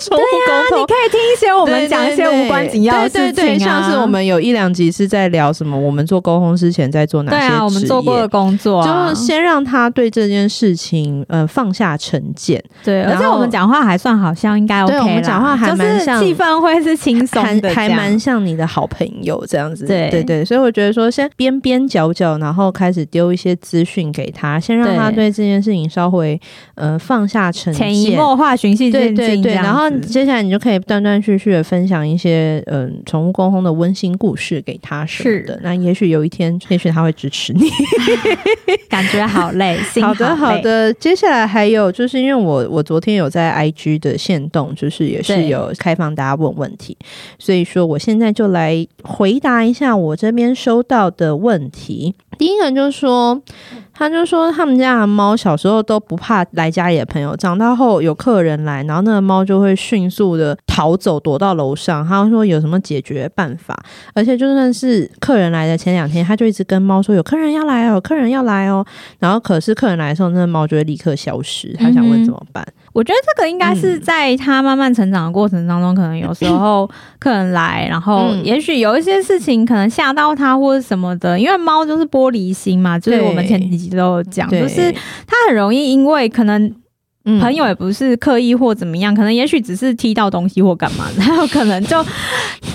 [0.00, 0.80] 宠物沟通。
[0.82, 12.62] 你可以听一些我们讲一些无关紧要的事情、啊、对对对，像是我们有一两集是在聊什么，我们做沟通之前在做哪些职业，对啊，我们做过的工作、啊，就是先让他对这件事情呃放下成见。
[12.84, 19.86] 对，而且我们讲话还算好像应该 OK 对，我们讲话还蛮像，气、就是、氛会是轻松的，还蛮像你的好朋友这样子。
[19.86, 20.10] 对。
[20.10, 26.40] 对对，所以我觉得说先边边角角，然后开始丢一些资讯给他，先让他对这件事情稍微
[26.80, 27.80] 呃放下成见。
[27.80, 29.54] 潜移默化，循序渐进，对对对。
[29.54, 35.60] 然后接下来你就可以断断续续的分享一些嗯宠物沟通的温馨故事给他什么的。
[35.62, 37.68] 那也许有一天，也许他会支持你。
[38.88, 40.02] 感觉好累， 好累。
[40.02, 40.92] 好的好的。
[40.94, 46.96] 接下来还有就是因为我我昨天有在 IG 的线动，就是也是有开放大家问问题，
[47.38, 52.14] 所以说我现在就来回答一下我这边收到的问题。
[52.38, 53.40] 第一个就是说。
[54.00, 62.02] 他就说，他们家的猫小时候都不怕来家里的朋友，长大后有客人来，然后那个猫就会迅速的逃走，躲到楼上。
[62.08, 63.78] 他说有什么解决办法？
[64.14, 68.82] 而且就算是客人来的前两天，他就一直跟猫说有客人要来哦，有客人要来哦。
[69.18, 71.74] 然后可是客人来的时候，那个猫就会立刻消失。
[71.74, 72.66] 他想问怎么办？
[72.92, 84.92] 我觉得这个应该是在他慢慢成长的过程当中，嗯、可能有时候 客人来，然后也许有一些事情可能吓到他或者什么的，因为猫就是玻璃心嘛，就是我们前几集都有讲，就是
[85.26, 86.74] 它很容易因为可能。
[87.38, 91.96] 朋友也不是刻意或怎么样，可能也许只是踢到东西或干嘛， 然后可能就，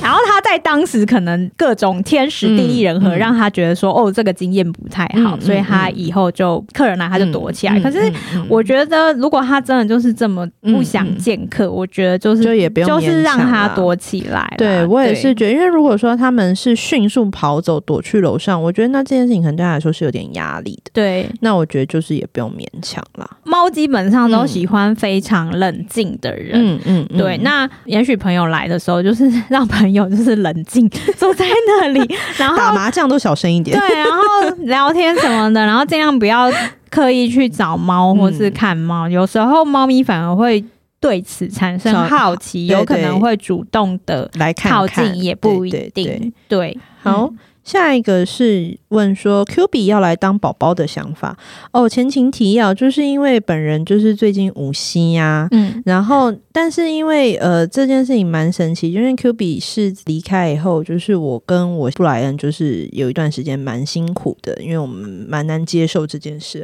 [0.01, 7.79] 然后他在当时可能各种天时地利人和，让他觉得说哦，这个经验不太好，所以他以后就客人来他就躲起来。
[7.79, 7.99] 可是
[8.47, 14.53] 我觉得，如果他真的就是这么不想见客，我觉得就是就也不用就是让他躲起来。
[14.59, 20.91] 对，我也是觉得，因为如果说他们是迅速跑走躲去楼上，我觉得那这件事情可能对他来说是有点压力的。
[20.93, 23.27] 对，那我觉得就是也不用勉强啦。
[23.43, 24.34] 猫基本上。
[24.35, 27.37] 都喜欢非常冷静的人，嗯嗯，嗯对。
[27.39, 34.21] 那也许朋友来的时候，就是 让朋友就是冷静坐在那里， 然后打麻将都小声一点，对，然后
[34.65, 36.51] 聊天什么的，然后尽量不要
[36.89, 39.07] 刻意去找猫或是看猫。
[39.07, 40.63] 嗯、有时候猫咪反而会
[40.99, 46.33] 对此产生好奇，有可能会主动的来靠近，也不一定。
[46.47, 47.29] 对，好。
[47.65, 51.35] 嗯下一个是问说，Q 比要来当宝宝的想法
[51.71, 51.89] 哦。
[51.89, 66.63] 前情提要，就是因为本人就是最近无锡呀，嗯，然后但是因为呃这件事情蛮神奇，因为 Q 比是离开以后，就是我跟我布莱恩就是有一段时间蛮辛苦的，因为我们蛮难接受这件事。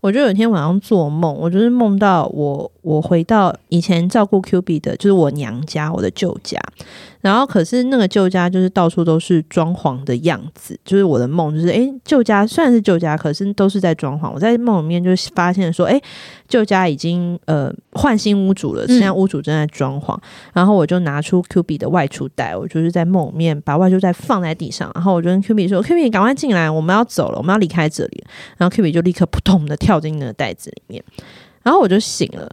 [0.00, 6.58] 我就有一天晚上做梦，我就是梦到我我回到以前照顾 Q 比的，就是我娘家，我的旧家。
[7.20, 14.30] 然后可是那个旧家就是到处都是装潢的样子，就是我的梦就是诶，旧家虽然是旧家，可是都是在装潢。
[14.32, 16.00] 我在梦里面就发现说，诶，
[16.46, 20.16] 旧家已经呃换新屋主了，现在屋主正在装潢。
[20.16, 20.20] 嗯、
[20.54, 28.24] 然后我就拿出 Q B 的外出袋，我就是在梦里面把外出袋放在地上，然后我就跟 Q B 说：“Q B，，赶快进来，我们要走了，我们要离开这里。”
[28.56, 31.02] 然后 Q B 就立刻扑通的跳进那个袋子里面，
[31.64, 32.48] 然后我就醒了。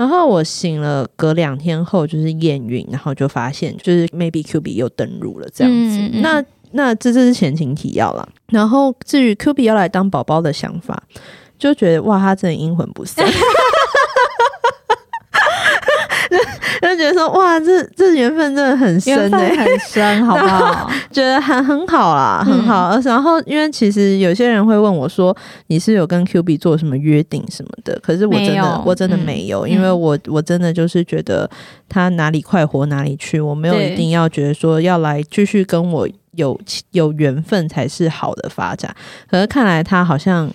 [0.00, 5.98] 然后我醒了，隔两天后就是验孕，然后就发现就是 maybe Q B 又登入了这样子。
[5.98, 8.26] 嗯嗯、那那这这是前情提要了。
[8.48, 11.02] 然后至于 Q B 要来当宝宝的想法，
[11.58, 13.26] 就觉得哇，他真的阴魂不散。
[16.80, 20.90] 就觉得说哇，这这缘分真的很深，欸，很深， 好不好？
[21.10, 22.90] 觉得很很好啦，很好。
[22.90, 27.98] 嗯、然后，因为其实有些人会问我说，你是有跟 Q B 做什么约定什么的？
[28.02, 31.48] 可是我真的，我真的没有，嗯、因为我我真的就是觉得
[31.88, 36.58] 他哪里快活哪里去，我没有一定要觉得说要来继续跟我有
[36.92, 38.94] 有缘分才是好的发展。
[39.28, 40.48] 可是看来他好像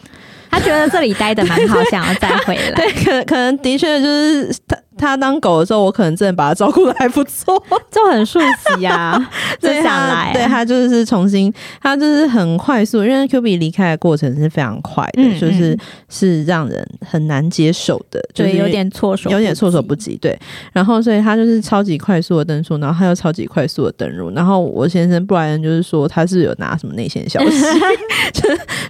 [0.50, 2.72] 他觉得这里待的蛮好，想要再回来。
[2.76, 4.78] 对，可可能的确就是他。
[5.00, 9.16] 他当狗的时候，我可能真的把他照顾的还不错， 就很熟悉呀。
[9.60, 15.78] 就想来，对他就是重新，他就是很快速，因为 Q 比离开的过程是非常快的，嗯嗯就是
[16.10, 20.18] 是让人很难接受的，就是有点措手，有点措手不及。
[20.18, 20.38] 对，
[20.72, 27.64] 然后所以他就是超级快速的登出，然后他又超级快速的登入，然后我先生布莱恩就是说他是有拿什么内线消息，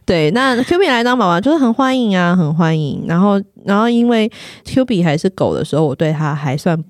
[0.06, 3.42] 对，那 Q 比来当宝宝就是很欢迎啊，很欢迎，然后。
[3.66, 4.32] 然后，因为
[4.64, 6.82] Q 比还是狗的时候，我对他还算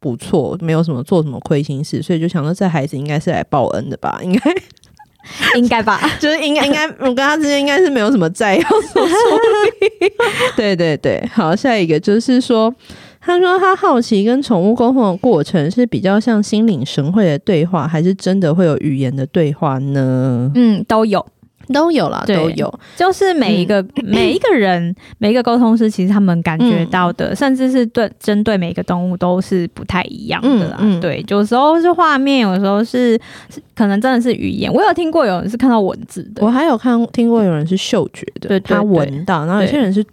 [0.00, 4.20] 不错，没有什么做什么亏心事，所以就想说，这孩子应该是来报恩的吧？
[4.24, 4.54] 应该，
[5.56, 6.00] 应该吧？
[6.18, 10.12] 就 是应该，应该我跟他之间应该是没有什么债要处理。
[10.56, 12.74] 对对对，好，下一个就是说，
[13.20, 20.50] 他说他好奇跟宠物沟通的过程是比较像心领神会的对话，还是真的会有语言的对话呢？
[20.54, 21.24] 嗯，都有。
[21.72, 30.76] 都有了，都有，就是每一个、嗯、 每一个人，每一个沟通师，其实他们感觉到的，嗯、甚至是对针对每一个动物都是不太一样的啦。
[30.80, 33.18] 嗯嗯、对，有时候是画面，有时候是
[33.74, 34.72] 可能真的是语言。
[34.72, 40.04] 我有听过有人是看到文字的，我还有看听过有人是嗅觉的，对，他闻到，然后有些人是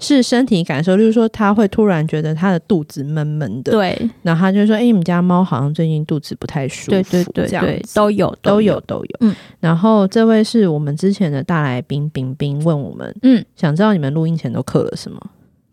[0.00, 9.16] 是身体感受，就是说他会突然觉得他的肚子闷闷的，对，然后他就说：“哎、欸，你们家猫好像最近肚子不太舒服。”对对对，这样都有都有都有。
[9.20, 15.20] 嗯，然后这位是我们之前的大来宾冰冰问我们，嗯，想知道你们录音前都刻了什么？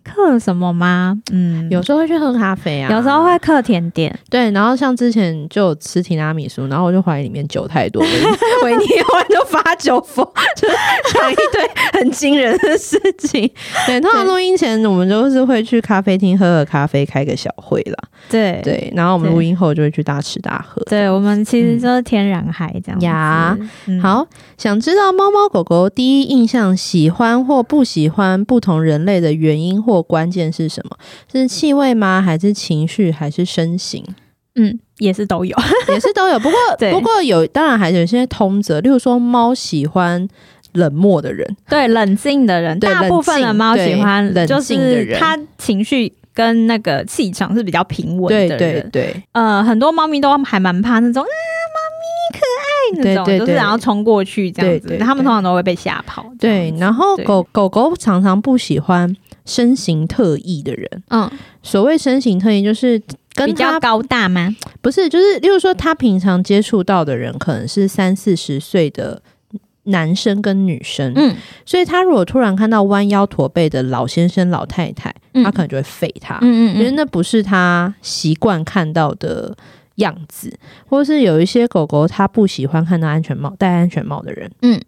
[0.03, 1.17] 嗑什么吗？
[1.31, 4.17] 嗯，有时候会去喝咖啡啊，有时候会刻甜点。
[4.29, 8.01] 对，然后像之前就吃提拉米苏，然后我就怀疑里面酒太多，
[8.63, 10.25] 维尼后来就发酒疯，
[10.55, 10.67] 就
[11.13, 13.49] 讲一堆很惊人的事情。
[13.87, 17.97] 对，通常录音前我们都是会去咖啡厅喝喝咖啡，开个小会啦。
[18.29, 20.81] 对对，然后我们录音后就会去大吃大喝。
[20.83, 23.57] 对，我们其实就是天然嗨这样呀。
[24.01, 24.25] 好，
[24.57, 30.95] 想知道猫猫狗狗第一印象喜欢或不喜欢不同人类的原因或关键是什么？
[31.31, 32.21] 是气味吗？
[32.21, 33.11] 还是情绪？
[33.11, 34.05] 还是身形？
[34.53, 35.57] 嗯，也是都有，
[35.89, 36.37] 也是都有。
[36.37, 36.57] 不过，
[36.91, 38.79] 不过有，当然还是有些通则。
[38.81, 40.27] 例如说，猫喜欢
[40.73, 42.77] 冷漠的人，对冷静的人。
[42.79, 48.57] 大部分的猫喜欢冷静的人，它情绪跟那个气场是比较平稳的人。
[48.57, 51.27] 对对对，呃，很多猫咪都还蛮怕那种啊，
[51.73, 56.25] 猫咪可爱那种，就是然后冲过去这样子，对对对对，他们通常都会被吓跑。
[56.37, 59.15] 对，然后狗狗狗常常不喜欢
[59.45, 61.03] 身形特异的人。
[61.09, 61.29] 嗯，
[61.63, 63.01] 所谓身形特异就是。
[63.45, 64.53] 比较高大吗？
[64.81, 69.21] 不是，就是例如说，他平常接触到的人可能是三四十岁的
[69.83, 71.33] 男生跟女生，嗯，
[71.65, 79.55] 所以他如果突然看到弯腰驼背的老先生、老太太，嗯、他可能就会废他，嗯嗯，嗯，因为那不是他习惯看到的
[79.95, 80.53] 样子，
[80.85, 84.79] 或是有一些狗狗，它不喜欢看到安全帽、戴安全帽的人，嗯，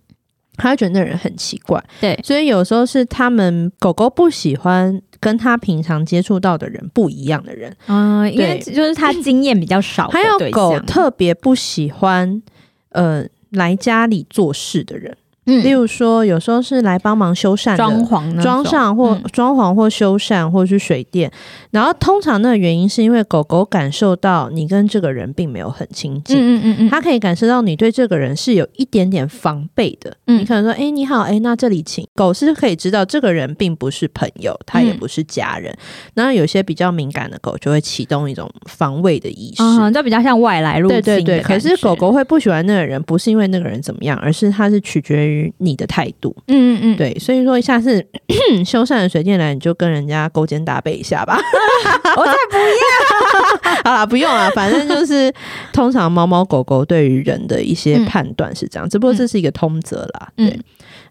[0.58, 5.01] 他会觉得那人很奇怪，对，所以有时候是他们狗狗不喜欢。
[5.20, 10.10] 跟他平常接触到的人不一样的人，嗯，因为就是他经验比较少。
[10.10, 12.43] 还有狗特别不喜欢，
[12.89, 15.16] 呃，来家里做事的人。
[15.46, 21.32] 嗯，例如说，有时候是来帮忙修缮、装潢、装上或装潢或修缮，或是水电。
[21.72, 30.16] 然后通常那个原因是因为狗狗感受到你跟这个人并没有很亲近，嗯嗯嗯，它可以感受到你对这个人是有一点点防备的。
[30.28, 32.08] 嗯，你可能说，哎，你好，哎，那这里请。
[32.16, 35.76] 狗是可以知道这个人并不是朋友，他也不是家人。
[36.14, 41.02] 然后有些比较敏感的狗就会启动一种防卫的意识，嗯，就比较像外来入侵。
[41.02, 45.33] 对对对，可是狗狗会不喜欢那个人，不是因为那个人怎么样，而是它是取决于。
[45.34, 48.06] 于你的态度，嗯嗯嗯，对，所以说下次
[48.66, 51.38] 修缮的水电来，你就跟人家勾肩搭背一下吧。
[52.16, 55.34] 我才不要， 好啦，不用了，反正就是
[55.72, 60.30] 通常猫猫狗狗对于人的一些判断是这样，只不过这是一个通则啦。
[60.36, 60.64] 对，嗯、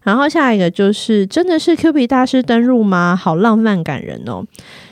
[0.03, 3.15] 然后下一个就是真的是 Q 比大师登入吗？
[3.15, 4.43] 好浪漫感人哦。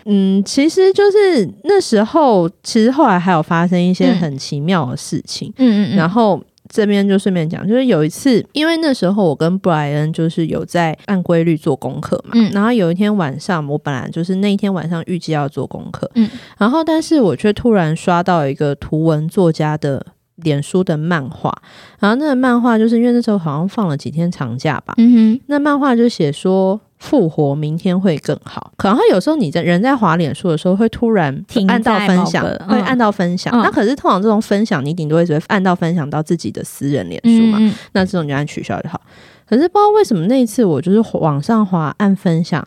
[0.06, 5.54] 嗯，其实就是那时候，其实后来还有发生一些很奇妙的事情。
[5.58, 6.42] 嗯嗯嗯，然后。
[6.72, 20.06] 这边就顺便讲，就是有一次，因为那时候我跟布莱恩就是有在按规律做功课嘛，嗯，然后有一天晚上，我本来就是那一天晚上预计要做功课，嗯，然后但是我却突然刷到一个图文作家的
[20.38, 21.54] 脸书的漫画，
[22.00, 26.80] 然后那个漫画就是因为那时候好像放了几天长假吧，嗯哼，那漫画就写说。
[27.02, 28.72] 复活，明天会更好。
[28.78, 33.52] 可能有时候你在人在滑脸书的时候，会突然按到分享，会按到分享。
[33.60, 37.58] 那、嗯、可是通常这种分享，你顶多会只会按到分享到自己的私人脸书嘛。
[37.60, 39.02] 嗯、那这种就按取消就好。
[39.48, 42.66] 可是不知道为什么那一次我就是往上滑按分享，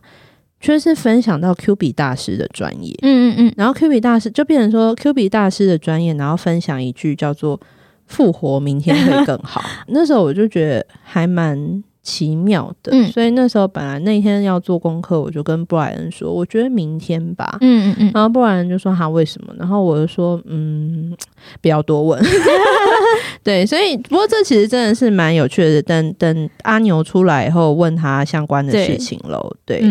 [0.61, 2.93] 却是分享到 Q 比大师的专业。
[3.03, 3.55] 嗯嗯嗯。
[3.57, 7.61] 然后 Q 比大师就变成说 Q 比大师的专业，然后分享一句叫做
[8.09, 9.63] “复活，明天会更好”。
[9.87, 11.85] 那时候我就觉得还蛮。
[12.05, 17.57] 奇妙的，嗯、所以那时候本来那天要做功课，我就跟布莱恩说，我觉得明天吧。
[17.63, 19.53] 嗯嗯嗯，然后布莱恩就说他为什么？
[19.59, 21.17] 然后我就说嗯，
[21.63, 22.23] 不要多问。
[23.43, 25.83] 对，所以不过这其实真的是蛮有趣的。
[25.83, 29.55] 等等阿牛出来以后，问他相关的事情喽。
[29.65, 29.83] 对，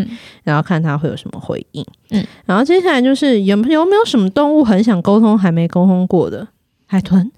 [0.43, 1.83] 然后看他会有什么回应。
[2.11, 6.47] 嗯，然后接下来就是有有没有什么动物很想沟通还没沟通过的？
[6.85, 7.31] 海豚。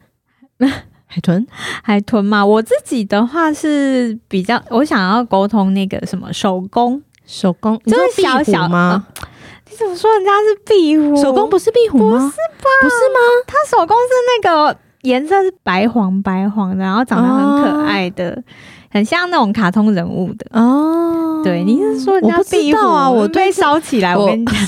[1.08, 1.48] 海豚，
[1.84, 9.06] 海豚嘛，我自己的话是比较，我想要沟通那个什么手工，手工就是小小吗？
[9.70, 11.16] 你怎么说人家是壁虎？
[11.22, 12.18] 手工不是壁虎吗？
[12.18, 12.70] 不是吧？
[12.82, 13.20] 不是吗？
[13.48, 18.44] 它手工是那个颜色是白黄白黄的，然后长得很可爱的，哦、
[18.92, 21.42] 很像那种卡通人物的哦。
[21.44, 23.10] 对，你是说人家壁虎啊？
[23.10, 24.56] 我被烧起来，我跟你讲。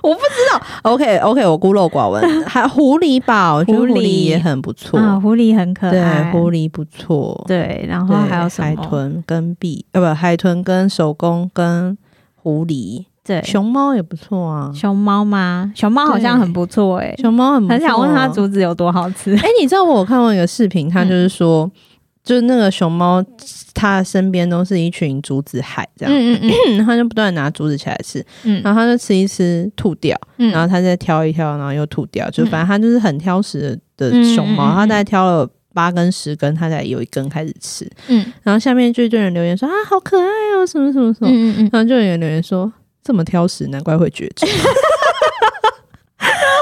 [0.02, 2.22] 我不知道，OK OK，我孤陋寡闻。
[2.46, 5.92] 还狐狸吧，我觉得狐狸也很不错啊，狐狸很可爱，
[6.22, 7.44] 对，狐狸不错。
[7.46, 8.66] 对，然后还有什么？
[8.68, 11.96] 海豚跟壁，呃，不，海豚跟手工跟
[12.34, 13.04] 狐狸。
[13.22, 14.72] 对，熊猫也不错啊。
[14.74, 15.70] 熊猫吗？
[15.76, 19.36] 熊猫好像很不错哎，熊猫很很想问它竹子有多好吃。
[19.36, 21.70] 哎，你知道我有看过一个视频，它就是说。
[22.22, 23.24] 就是那个熊猫，
[23.74, 42.70] 它身边都是一群竹子海这样，嗯嗯嗯， 它就不断拿竹子起来吃，嗯，然后它就吃一吃吐掉，嗯，然后它再挑一挑，然后又吐掉，就反正它就是很挑食的熊猫，它大概挑了八根十根，它才有一根开始吃，嗯，然后下面就一堆人留言说啊，好可爱哦，什么什么什么，嗯嗯，然后就有人留言说
[43.02, 44.48] 这么挑食，难怪会绝种。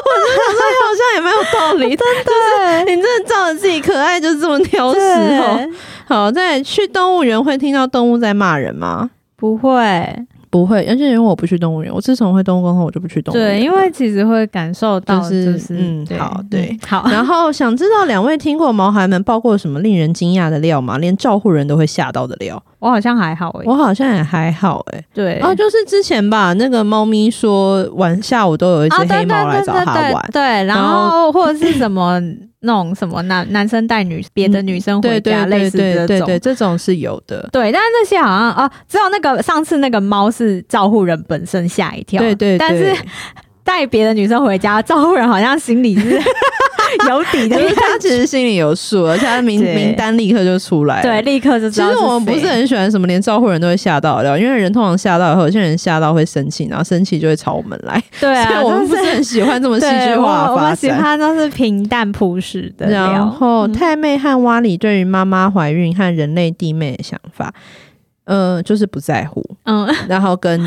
[0.05, 5.69] 我真的觉得好像也蛮有道理， 真的，你真的照着自己可爱，就是这么挑食哦。
[6.07, 9.11] 好，在去动物园会听到动物在骂人吗？
[9.37, 13.51] 不会，不会，而且因为我不去动物园，我自从会动物沟通，我就不去动物园。
[13.51, 17.07] 对，因为其实会感受到，就是嗯，好，对，好。
[17.11, 20.99] 然后想知道两位听过毛孩们爆过什么令人惊讶的料吗？
[20.99, 22.61] 连照护人都会吓到的料？
[22.81, 25.05] 我好像还好哎、欸，我好像也还好哎、欸。
[25.13, 32.21] 对，然后、啊、就是之前吧，那个猫咪说晚下午都有一只黑猫来找它玩，啊、对，对，对，对，对，然后或者是什么
[32.61, 37.49] 那种什么男男生带女别的女生回家，类似这种，对对对，对，这种是有的。
[37.53, 42.95] 对，但是那些好像啊，只有那个上次那个猫是照顾人本身吓一跳，对对，对，但是
[43.65, 46.21] 带别的女生回家，照顾人好像心里是。
[47.09, 51.91] 有底的，就是他其实心里有数，而且他的名 名单立刻就出来了，对，立刻就知道。
[51.91, 58.03] 其实我们不是很喜欢什么连招呼人都会吓到的，因为人通常吓到以后，有些人吓到会生气，然后生气就会朝我们来。
[58.21, 60.55] 对啊， 所以我们不是很喜欢这么戏剧化的发展。
[60.55, 62.89] 我们喜欢都是平淡朴实的。
[62.89, 67.53] 然后太妹和蛙里对于妈妈怀孕和人类弟妹的想法，
[68.25, 70.61] 嗯、呃，就是不在乎，嗯，然后跟。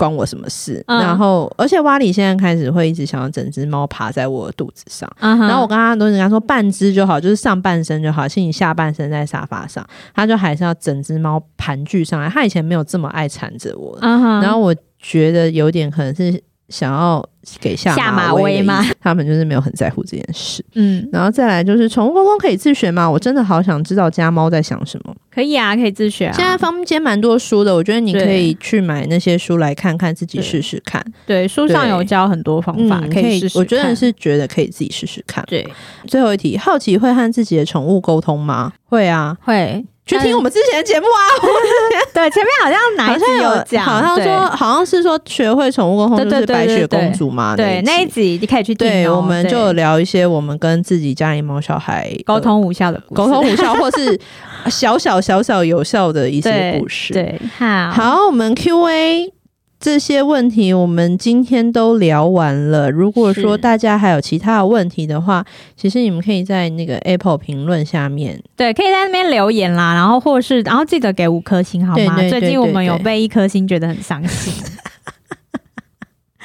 [0.00, 0.82] 关我什么事？
[0.86, 5.06] 嗯、然后，而且蛙里现在开始会一直想要整只猫爬在我的肚子上。
[5.20, 12.30] 嗯、然后我刚刚都是跟他说半只就好，就是上半身就好，请你下半身在沙发上，他就还是要整只猫盘踞上来。
[12.30, 16.42] 他以前没有这么爱缠着我，嗯，然后我觉得有点可能是。
[16.70, 17.22] 想要
[17.60, 18.82] 给下马威吗？
[19.00, 20.64] 他们就是没有很在乎这件事。
[20.74, 23.10] 嗯，然后再来就是宠物沟通可以自学吗？
[23.10, 25.14] 我真的好想知道家猫在想什么。
[25.30, 26.32] 可以啊，可以自学啊。
[26.32, 31.04] 现在坊间蛮多书的，我觉得你可以去买那些书来看看，自己试试看。
[31.26, 33.58] 对，书上有教很多方法，可以试试。
[33.58, 35.44] 我觉得是觉得可以自己试试看。
[35.46, 35.66] 对，
[36.06, 38.72] 最后一题，好奇会和自己的宠物沟通吗？
[38.84, 39.84] 会啊，会。
[40.10, 41.20] 去听我们之前的节目啊！
[42.12, 47.54] 对，前面好像哪一集有讲，好像说好像是说学会宠物沟通就是白雪公主嘛。
[47.56, 48.88] 对，那一集你可以去听。
[48.88, 54.18] 对，我们就聊一些我们跟自己家里猫小孩沟通无效的故事，沟通无效或是
[54.68, 57.14] 小小小小有效的一些故事。
[57.14, 59.39] 对，好，好，我们 Q&A。
[59.80, 62.90] 这些问题我们今天都聊完了。
[62.90, 65.42] 如果说大家还有其他的问题的话，
[65.74, 69.94] 其实你们可以在那个 Apple 评论下面，对，可以在那边留言啦。
[69.94, 71.96] 然后或是，然后记得给五颗星好吗？
[71.96, 74.52] 对对对对对，最近我们有被一颗星觉得很伤心。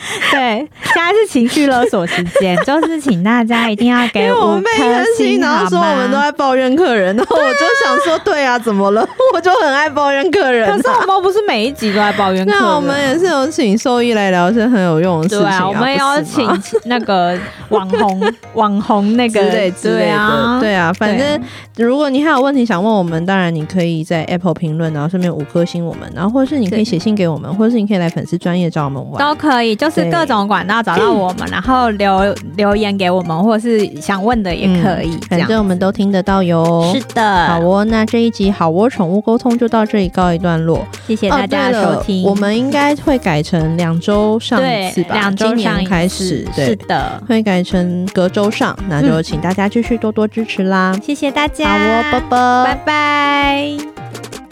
[0.32, 9.08] 对，现在是情绪勒索时间，就是请大家一定要给我们颗星，然后说我们都在抱怨客人，然后我就想说，对啊，怎么了？
[9.34, 10.70] 我就很爱抱怨客人。
[10.70, 15.40] 可是我们不是每一集都在抱怨客人，那我们也是有请兽医来聊一些很有用的事情。
[15.40, 16.48] 对啊，我们要请
[16.86, 17.38] 那个
[17.70, 20.60] 网红、 网红那个之类之类的。
[20.60, 21.42] 对啊，反正
[21.78, 29.95] 如果你还有问题想问我们，当然你可以在 Apple 评论，然后顺便五颗星我们，然后或者是你可以写信给我们，或者是你可以来粉丝专业找我们玩，都可以，就是。
[30.12, 36.92] 各种管道找到我们，然后留留言给我们，或者是想问的也可以，反正我们都听得到哟。
[36.94, 42.24] 是的，好哦，那这一集好窝宠物沟通就到这里告一段落，谢谢大家的收听。
[42.24, 45.14] 我们应该会改成两周上一次吧？
[45.14, 54.45] 两周年开始，对，是的，会改成隔周上，那就请大家继续多多支持啦，谢谢大家，好哦，拜拜，拜拜。